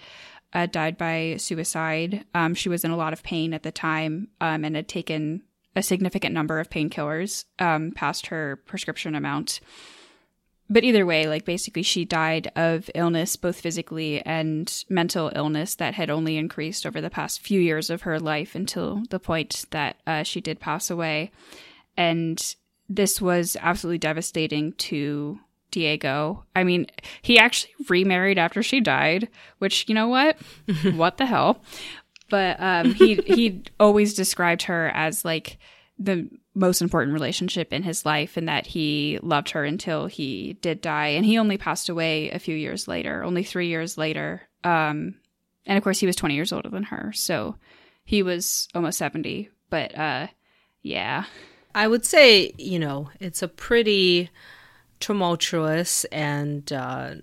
uh, 0.53 0.65
died 0.65 0.97
by 0.97 1.35
suicide. 1.37 2.23
Um, 2.33 2.55
she 2.55 2.69
was 2.69 2.85
in 2.85 2.91
a 2.91 2.97
lot 2.97 3.11
of 3.11 3.21
pain 3.21 3.53
at 3.53 3.63
the 3.63 3.71
time 3.71 4.29
um, 4.39 4.63
and 4.63 4.77
had 4.77 4.87
taken 4.87 5.43
a 5.75 5.83
significant 5.83 6.33
number 6.33 6.59
of 6.59 6.69
painkillers 6.69 7.45
um, 7.59 7.91
past 7.91 8.27
her 8.27 8.57
prescription 8.65 9.15
amount. 9.15 9.59
But 10.69 10.83
either 10.83 11.05
way, 11.05 11.27
like 11.27 11.45
basically, 11.45 11.83
she 11.83 12.05
died 12.05 12.51
of 12.55 12.89
illness, 12.95 13.35
both 13.35 13.59
physically 13.59 14.21
and 14.25 14.83
mental 14.89 15.31
illness, 15.35 15.75
that 15.75 15.93
had 15.93 16.09
only 16.09 16.37
increased 16.37 16.85
over 16.85 17.01
the 17.01 17.09
past 17.09 17.41
few 17.41 17.61
years 17.61 17.89
of 17.91 18.01
her 18.01 18.19
life 18.19 18.55
until 18.55 19.03
the 19.09 19.19
point 19.19 19.65
that 19.69 19.97
uh, 20.07 20.23
she 20.23 20.41
did 20.41 20.59
pass 20.59 20.89
away. 20.89 21.31
And 21.95 22.55
this 22.89 23.21
was 23.21 23.55
absolutely 23.61 23.99
devastating 23.99 24.73
to 24.73 25.39
Diego. 25.69 26.45
I 26.55 26.63
mean, 26.63 26.87
he 27.21 27.37
actually 27.37 27.73
remarried 27.87 28.39
after 28.39 28.63
she 28.63 28.79
died, 28.79 29.29
which, 29.59 29.87
you 29.87 29.93
know 29.93 30.07
what? 30.07 30.37
what 30.95 31.17
the 31.17 31.25
hell? 31.27 31.61
But 32.29 32.57
um, 32.59 32.93
he 32.93 33.15
he 33.25 33.63
always 33.79 34.13
described 34.13 34.63
her 34.63 34.89
as 34.93 35.25
like 35.25 35.57
the 35.97 36.29
most 36.53 36.81
important 36.81 37.13
relationship 37.13 37.71
in 37.73 37.83
his 37.83 38.05
life 38.05 38.37
and 38.37 38.47
that 38.47 38.65
he 38.65 39.19
loved 39.21 39.51
her 39.51 39.63
until 39.63 40.07
he 40.07 40.53
did 40.61 40.81
die. 40.81 41.07
And 41.07 41.25
he 41.25 41.37
only 41.37 41.57
passed 41.57 41.89
away 41.89 42.29
a 42.31 42.39
few 42.39 42.55
years 42.55 42.87
later 42.87 43.23
only 43.23 43.43
three 43.43 43.67
years 43.67 43.97
later. 43.97 44.41
Um, 44.63 45.15
and 45.65 45.77
of 45.77 45.83
course 45.83 45.99
he 45.99 46.05
was 46.05 46.15
20 46.15 46.35
years 46.35 46.51
older 46.51 46.69
than 46.69 46.83
her. 46.83 47.11
So 47.13 47.55
he 48.03 48.23
was 48.23 48.67
almost 48.73 48.97
70 48.97 49.49
but 49.69 49.97
uh, 49.97 50.27
Yeah. 50.81 51.25
I 51.73 51.87
would 51.87 52.05
say, 52.05 52.53
you 52.57 52.79
know, 52.79 53.09
it's 53.19 53.41
a 53.41 53.49
pretty 53.49 54.29
tumultuous 55.01 56.05
and 56.05 56.71
uh, 56.71 57.15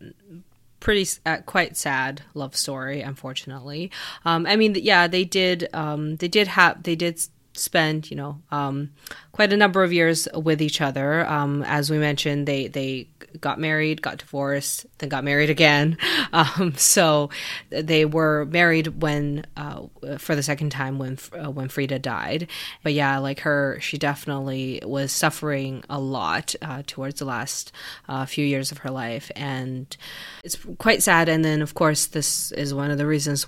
pretty 0.82 1.08
uh, 1.24 1.38
quite 1.46 1.76
sad 1.76 2.22
love 2.34 2.56
story. 2.56 3.00
Unfortunately, 3.00 3.90
um, 4.24 4.46
I 4.46 4.56
mean, 4.56 4.74
yeah, 4.74 5.06
they 5.06 5.24
did. 5.24 5.68
Um, 5.72 6.16
they 6.16 6.28
did 6.28 6.48
have. 6.48 6.82
They 6.82 6.96
did 6.96 7.20
spend, 7.54 8.10
you 8.10 8.16
know, 8.16 8.40
um, 8.50 8.90
quite 9.32 9.52
a 9.52 9.56
number 9.56 9.82
of 9.82 9.92
years 9.92 10.28
with 10.34 10.62
each 10.62 10.80
other. 10.80 11.26
Um, 11.26 11.62
as 11.64 11.90
we 11.90 11.98
mentioned, 11.98 12.46
they 12.46 12.68
they 12.68 13.08
got 13.40 13.58
married, 13.58 14.02
got 14.02 14.18
divorced, 14.18 14.86
then 14.98 15.08
got 15.08 15.24
married 15.24 15.50
again. 15.50 15.96
Um, 16.34 16.74
so 16.76 17.28
they 17.68 18.06
were 18.06 18.46
married 18.46 19.02
when 19.02 19.44
uh, 19.54 19.82
for 20.16 20.34
the 20.34 20.42
second 20.42 20.70
time 20.70 20.98
when 20.98 21.18
uh, 21.32 21.50
when 21.50 21.68
Frida 21.68 21.98
died. 21.98 22.48
But 22.82 22.94
yeah, 22.94 23.18
like 23.18 23.40
her, 23.40 23.78
she 23.80 23.98
definitely 23.98 24.80
was 24.82 25.12
suffering 25.12 25.84
a 25.90 26.00
lot 26.00 26.54
uh, 26.62 26.84
towards 26.86 27.18
the 27.18 27.26
last 27.26 27.70
uh, 28.08 28.24
few 28.24 28.46
years 28.46 28.72
of 28.72 28.78
her 28.78 28.90
life, 28.90 29.30
and 29.36 29.94
it's 30.42 30.56
quite 30.78 31.02
sad. 31.02 31.28
And 31.28 31.44
then, 31.44 31.60
of 31.60 31.74
course, 31.74 32.06
this 32.06 32.50
is 32.52 32.72
one 32.72 32.90
of 32.90 32.96
the 32.96 33.06
reasons 33.06 33.46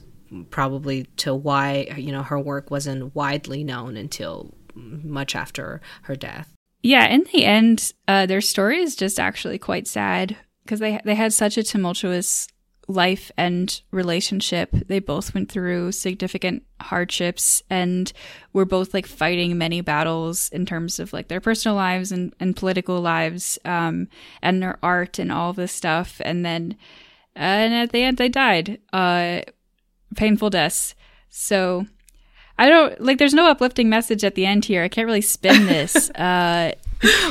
probably 0.51 1.05
to 1.17 1.35
why 1.35 1.95
you 1.97 2.13
know 2.13 2.23
her 2.23 2.39
work 2.39 2.71
wasn't 2.71 3.15
widely 3.15 3.65
known 3.65 3.97
until 3.97 4.55
much 4.75 5.35
after 5.35 5.81
her 6.03 6.17
death. 6.17 6.53
Yeah, 6.83 7.07
in 7.07 7.25
the 7.33 7.45
end, 7.45 7.93
uh, 8.09 8.27
their 8.27 8.41
story 8.41 8.81
is 8.81 8.97
just 8.97 9.19
actually 9.19 9.59
quite 9.59 9.87
sad 9.87 10.37
because 10.65 10.81
they 10.81 11.01
they 11.05 11.15
had 11.15 11.33
such 11.33 11.57
a 11.57 11.63
tumultuous 11.63 12.49
life 12.89 13.31
and 13.37 13.81
relationship. 13.91 14.71
They 14.71 14.99
both 14.99 15.35
went 15.35 15.51
through 15.51 15.93
significant 15.93 16.65
hardships 16.81 17.63
and 17.71 18.13
were 18.53 18.65
both 18.65 18.93
like 18.93 19.07
fighting 19.07 19.57
many 19.57 19.81
battles 19.81 20.49
in 20.51 20.67
terms 20.67 20.99
of 20.99 21.13
like 21.13 21.29
their 21.29 21.41
personal 21.41 21.77
lives 21.77 22.13
and, 22.13 22.35
and 22.41 22.57
political 22.57 23.01
lives 23.01 23.59
um, 23.65 24.09
and 24.43 24.63
their 24.63 24.79
art 24.83 25.19
and 25.19 25.33
all 25.33 25.53
this 25.53 25.73
stuff. 25.73 26.21
And 26.25 26.45
then, 26.45 26.77
and 27.35 27.75
at 27.75 27.93
the 27.93 28.03
end, 28.03 28.19
they 28.19 28.29
died. 28.29 28.81
Uh, 28.93 29.41
painful 30.15 30.51
deaths. 30.51 30.95
So 31.31 31.87
I 32.59 32.69
don't 32.69 33.01
like 33.01 33.19
there's 33.19 33.35
no 33.35 33.49
uplifting 33.49 33.89
message 33.89 34.25
at 34.25 34.35
the 34.35 34.47
end 34.47 34.65
here. 34.65 34.83
I 34.83 34.89
can't 34.89 35.07
really 35.07 35.21
spin 35.21 35.67
this. 35.67 36.11
uh 36.15 36.73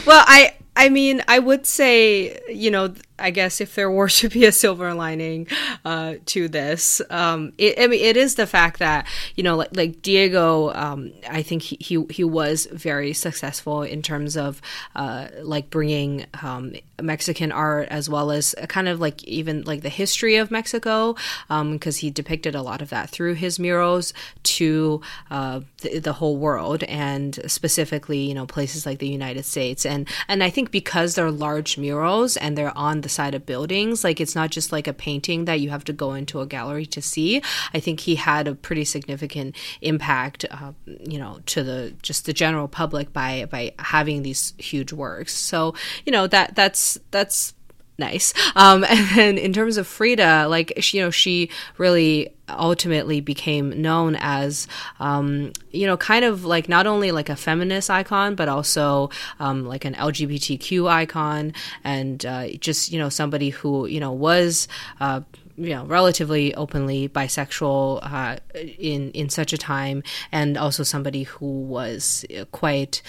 well, 0.06 0.24
I 0.28 0.54
I 0.76 0.90
mean, 0.90 1.24
I 1.28 1.40
would 1.40 1.66
say, 1.66 2.40
you 2.50 2.72
know, 2.72 2.94
I 3.20 3.32
guess 3.32 3.62
if 3.62 3.76
there 3.76 3.92
were 3.92 4.10
to 4.24 4.30
be 4.30 4.46
a 4.46 4.52
silver 4.52 4.94
lining 4.94 5.48
uh, 5.86 6.16
to 6.28 6.48
this, 6.48 7.02
um, 7.10 7.54
it, 7.58 7.80
I 7.80 7.88
mean, 7.88 8.04
it 8.04 8.18
is 8.18 8.36
the 8.36 8.48
fact 8.48 8.80
that 8.80 9.08
you 9.36 9.44
know, 9.44 9.56
like, 9.56 9.76
like 9.76 10.02
Diego, 10.02 10.72
um, 10.74 11.12
I 11.30 11.42
think 11.42 11.62
he, 11.62 11.78
he, 11.80 12.06
he 12.10 12.24
was 12.24 12.66
very 12.72 13.14
successful 13.14 13.84
in 13.84 14.02
terms 14.02 14.36
of 14.38 14.62
uh, 14.96 15.28
like 15.42 15.70
bringing 15.70 16.26
um, 16.42 16.74
Mexican 17.02 17.52
art 17.52 17.88
as 17.90 18.10
well 18.10 18.32
as 18.32 18.56
kind 18.68 18.88
of 18.88 19.00
like 19.00 19.24
even 19.24 19.64
like 19.64 19.82
the 19.82 19.90
history 19.90 20.36
of 20.38 20.52
Mexico, 20.52 21.14
because 21.48 21.98
um, 21.98 22.00
he 22.00 22.10
depicted 22.10 22.56
a 22.56 22.62
lot 22.62 22.82
of 22.82 22.90
that 22.90 23.10
through 23.10 23.36
his 23.36 23.60
murals 23.60 24.14
to 24.44 25.02
uh, 25.30 25.62
the, 25.82 26.00
the 26.00 26.14
whole 26.14 26.38
world 26.38 26.84
and 26.84 27.40
specifically, 27.52 28.20
you 28.20 28.34
know, 28.34 28.46
places 28.46 28.86
like 28.86 29.00
the 29.00 29.08
United 29.08 29.46
States, 29.46 29.86
and 29.86 30.08
and 30.28 30.44
I 30.44 30.50
think 30.50 30.72
because 30.72 31.16
they're 31.16 31.32
large 31.32 31.78
murals 31.78 32.38
and 32.38 32.58
they're 32.58 32.78
on 32.78 33.02
the 33.04 33.10
side 33.10 33.36
of 33.36 33.46
buildings. 33.46 34.04
Like 34.04 34.20
it's 34.20 34.36
not 34.36 34.50
just 34.50 34.72
like 34.72 34.88
a 34.88 34.94
painting 34.94 35.46
that 35.46 35.60
you 35.60 35.70
have 35.70 35.84
to 35.86 35.94
go 35.94 36.14
into 36.14 36.42
a 36.42 36.46
gallery 36.46 36.86
to 36.88 37.02
see. 37.02 37.42
I 37.74 37.80
think 37.80 38.00
he 38.00 38.16
had 38.16 38.48
a 38.48 38.56
pretty 38.56 38.86
significant 38.86 39.56
impact, 39.82 40.46
uh, 40.50 40.74
you 40.86 41.20
know, 41.20 41.40
to 41.48 41.64
the 41.64 41.94
just 42.02 42.26
the 42.26 42.34
general 42.34 42.68
public 42.68 43.14
by 43.14 43.46
by 43.46 43.74
having 43.80 44.24
these 44.24 44.54
huge 44.58 44.92
works. 44.92 45.34
So 45.36 45.76
you 46.06 46.12
know 46.12 46.28
that 46.28 46.56
that's 46.56 46.98
that's 47.12 47.54
nice. 47.98 48.34
Um, 48.56 48.84
and 48.90 49.08
then 49.16 49.38
in 49.38 49.54
terms 49.54 49.78
of 49.78 49.88
Frida, 49.88 50.48
like 50.48 50.74
she, 50.80 50.98
you 50.98 51.04
know, 51.04 51.12
she 51.12 51.50
really 51.78 52.34
ultimately 52.50 53.22
became 53.22 53.82
known 53.82 54.18
as, 54.20 54.68
um, 55.00 55.54
you 55.72 55.88
know, 55.88 55.98
kind 55.98 56.26
of 56.26 56.46
like 56.46 56.68
not 56.68 56.86
only 56.88 57.12
like 57.12 57.30
a 57.30 57.36
feminist 57.36 57.90
icon, 57.90 58.36
but 58.36 58.50
also 58.50 59.10
um, 59.40 59.66
like 59.66 59.86
an 59.86 59.94
LGBTQ 59.96 60.90
icon, 60.90 61.54
and 61.84 62.26
uh, 62.26 62.48
just 62.60 62.92
you 62.92 63.00
know 63.00 63.10
somebody 63.10 63.50
who 63.50 63.86
you 63.86 64.00
know 64.00 64.12
was. 64.12 64.68
Uh, 65.00 65.22
you 65.56 65.70
know, 65.70 65.86
relatively 65.86 66.56
openly 66.56 67.08
bisexual 67.08 68.00
uh, 68.02 68.38
in 68.56 69.12
in 69.12 69.30
such 69.30 69.54
a 69.54 69.58
time, 69.58 70.02
and 70.32 70.58
also 70.58 70.82
somebody 70.82 71.24
who 71.24 71.46
was 71.46 72.26
quite 72.52 73.04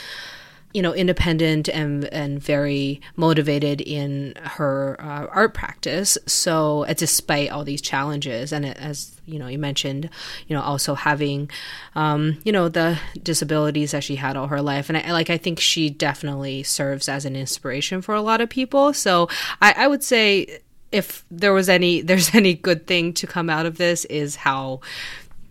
you 0.75 0.83
know, 0.83 0.93
independent 0.93 1.69
and 1.69 2.05
and 2.07 2.43
very 2.43 3.01
motivated 3.15 3.81
in 3.81 4.35
her 4.43 4.97
uh, 4.99 5.27
art 5.31 5.55
practice. 5.55 6.19
So, 6.27 6.85
uh, 6.85 6.95
despite 6.95 7.51
all 7.51 7.63
these 7.63 7.81
challenges, 7.81 8.53
and 8.53 8.67
it, 8.67 8.77
as 8.77 9.19
you 9.25 9.39
know, 9.39 9.47
you 9.47 9.59
mentioned, 9.59 10.11
you 10.49 10.57
know, 10.57 10.63
also 10.63 10.97
having, 10.97 11.49
um, 11.95 12.39
you 12.45 12.51
know, 12.51 12.69
the 12.69 12.99
disabilities 13.23 13.93
that 13.93 14.03
she 14.03 14.17
had 14.17 14.37
all 14.37 14.49
her 14.49 14.61
life, 14.61 14.89
and 14.89 14.99
I 14.99 15.13
like 15.13 15.31
I 15.31 15.39
think 15.39 15.61
she 15.61 15.91
definitely 15.91 16.65
serves 16.65 17.09
as 17.09 17.25
an 17.25 17.37
inspiration 17.37 18.03
for 18.03 18.15
a 18.17 18.21
lot 18.21 18.41
of 18.41 18.51
people. 18.51 18.93
So, 18.93 19.29
I, 19.63 19.75
I 19.77 19.87
would 19.87 20.03
say 20.03 20.59
if 20.91 21.25
there 21.31 21.53
was 21.53 21.69
any 21.69 22.01
there's 22.09 22.35
any 22.35 22.53
good 22.53 22.89
thing 22.89 23.13
to 23.15 23.29
come 23.29 23.49
out 23.49 23.65
of 23.65 23.79
this 23.79 24.05
is 24.07 24.35
how 24.35 24.81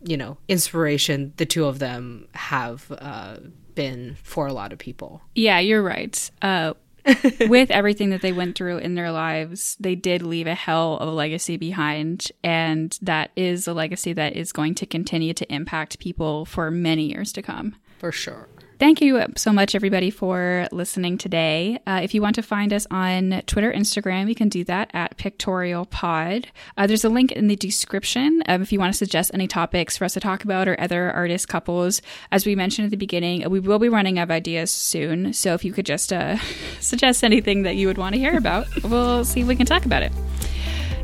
you 0.04 0.18
know 0.18 0.36
inspiration 0.50 1.32
the 1.38 1.46
two 1.46 1.64
of 1.64 1.80
them 1.80 2.28
have 2.34 2.92
uh, 3.00 3.38
been 3.76 4.18
for 4.24 4.48
a 4.48 4.54
lot 4.54 4.74
of 4.74 4.80
people. 4.80 5.22
Yeah, 5.36 5.60
you're 5.60 5.84
right. 5.84 6.32
Uh, 6.42 6.74
with 7.48 7.70
everything 7.70 8.12
that 8.12 8.22
they 8.22 8.32
went 8.32 8.56
through 8.56 8.78
in 8.78 8.96
their 8.96 9.12
lives, 9.12 9.76
they 9.80 9.96
did 9.96 10.22
leave 10.22 10.48
a 10.48 10.56
hell 10.56 10.98
of 10.98 11.10
a 11.10 11.12
legacy 11.12 11.58
behind. 11.58 12.32
And 12.44 12.98
that 13.02 13.32
is 13.36 13.68
a 13.68 13.74
legacy 13.74 14.14
that 14.14 14.36
is 14.36 14.52
going 14.52 14.76
to 14.76 14.86
continue 14.86 15.34
to 15.34 15.54
impact 15.54 16.00
people 16.00 16.46
for 16.46 16.72
many 16.72 17.12
years 17.12 17.34
to 17.34 17.42
come. 17.42 17.76
For 18.00 18.12
sure. 18.12 18.48
Thank 18.84 19.00
you 19.00 19.24
so 19.38 19.54
much, 19.54 19.76
everybody, 19.76 20.10
for 20.10 20.68
listening 20.74 21.18
today. 21.18 21.80
Uh, 21.88 22.02
if 22.04 22.14
you 22.14 22.22
want 22.22 22.36
to 22.36 22.42
find 22.42 22.74
us 22.74 22.86
on 22.92 23.42
Twitter, 23.46 23.72
Instagram, 23.72 24.28
you 24.28 24.36
can 24.36 24.50
do 24.50 24.66
that 24.66 24.92
at 24.94 25.16
Pictorial 25.16 25.86
Pod. 25.86 26.50
Uh, 26.76 26.86
there's 26.86 27.06
a 27.06 27.10
link 27.10 27.32
in 27.32 27.48
the 27.48 27.56
description 27.56 28.44
um, 28.50 28.62
if 28.62 28.74
you 28.74 28.80
want 28.80 28.94
to 28.94 28.98
suggest 28.98 29.32
any 29.34 29.48
topics 29.48 29.96
for 29.96 30.04
us 30.04 30.16
to 30.16 30.20
talk 30.20 30.44
about 30.44 30.68
or 30.68 30.78
other 30.82 31.10
artist 31.12 31.48
couples. 31.48 32.02
As 32.30 32.46
we 32.46 32.58
mentioned 32.58 32.84
at 32.84 32.92
the 32.92 32.98
beginning, 32.98 33.50
we 33.50 33.62
will 33.62 33.80
be 33.80 33.88
running 33.88 34.20
out 34.20 34.24
of 34.24 34.32
ideas 34.32 34.70
soon. 34.70 35.32
So 35.32 35.54
if 35.54 35.64
you 35.64 35.72
could 35.72 35.86
just 35.86 36.12
uh, 36.12 36.36
suggest 36.82 37.24
anything 37.24 37.64
that 37.64 37.78
you 37.78 37.88
would 37.88 37.98
want 37.98 38.16
to 38.16 38.20
hear 38.20 38.36
about, 38.36 38.68
we'll 38.84 39.24
see 39.24 39.40
if 39.40 39.48
we 39.48 39.56
can 39.56 39.66
talk 39.66 39.86
about 39.86 40.04
it. 40.04 40.12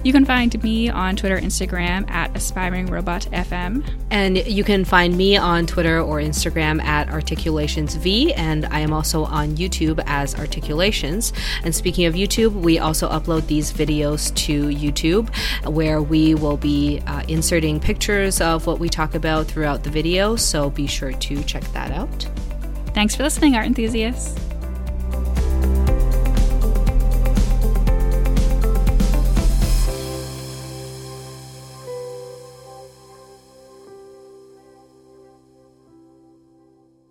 You 0.01 0.13
can 0.13 0.23
find 0.23 0.63
me 0.63 0.89
on 0.89 1.17
Twitter, 1.17 1.37
Instagram 1.37 2.09
at 2.09 2.33
aspiringrobotfm. 2.33 3.83
And 4.09 4.37
you 4.47 4.63
can 4.63 4.85
find 4.85 5.17
me 5.17 5.35
on 5.35 5.67
Twitter 5.67 5.99
or 5.99 6.19
Instagram 6.19 6.81
at 6.81 7.09
articulationsv. 7.09 8.33
And 8.37 8.65
I 8.67 8.79
am 8.79 8.93
also 8.93 9.25
on 9.25 9.57
YouTube 9.57 10.01
as 10.05 10.35
Articulations. 10.35 11.33
And 11.65 11.75
speaking 11.75 12.05
of 12.05 12.13
YouTube, 12.13 12.53
we 12.53 12.79
also 12.79 13.09
upload 13.09 13.47
these 13.47 13.73
videos 13.73 14.33
to 14.35 14.67
YouTube 14.69 15.35
where 15.65 16.01
we 16.01 16.33
will 16.33 16.57
be 16.57 17.01
uh, 17.05 17.23
inserting 17.27 17.81
pictures 17.81 18.39
of 18.39 18.67
what 18.67 18.79
we 18.79 18.87
talk 18.87 19.15
about 19.15 19.47
throughout 19.47 19.83
the 19.83 19.89
video. 19.89 20.37
So 20.37 20.69
be 20.69 20.87
sure 20.87 21.11
to 21.11 21.43
check 21.43 21.63
that 21.73 21.91
out. 21.91 22.25
Thanks 22.93 23.15
for 23.15 23.23
listening, 23.23 23.55
art 23.55 23.65
enthusiasts. 23.65 24.48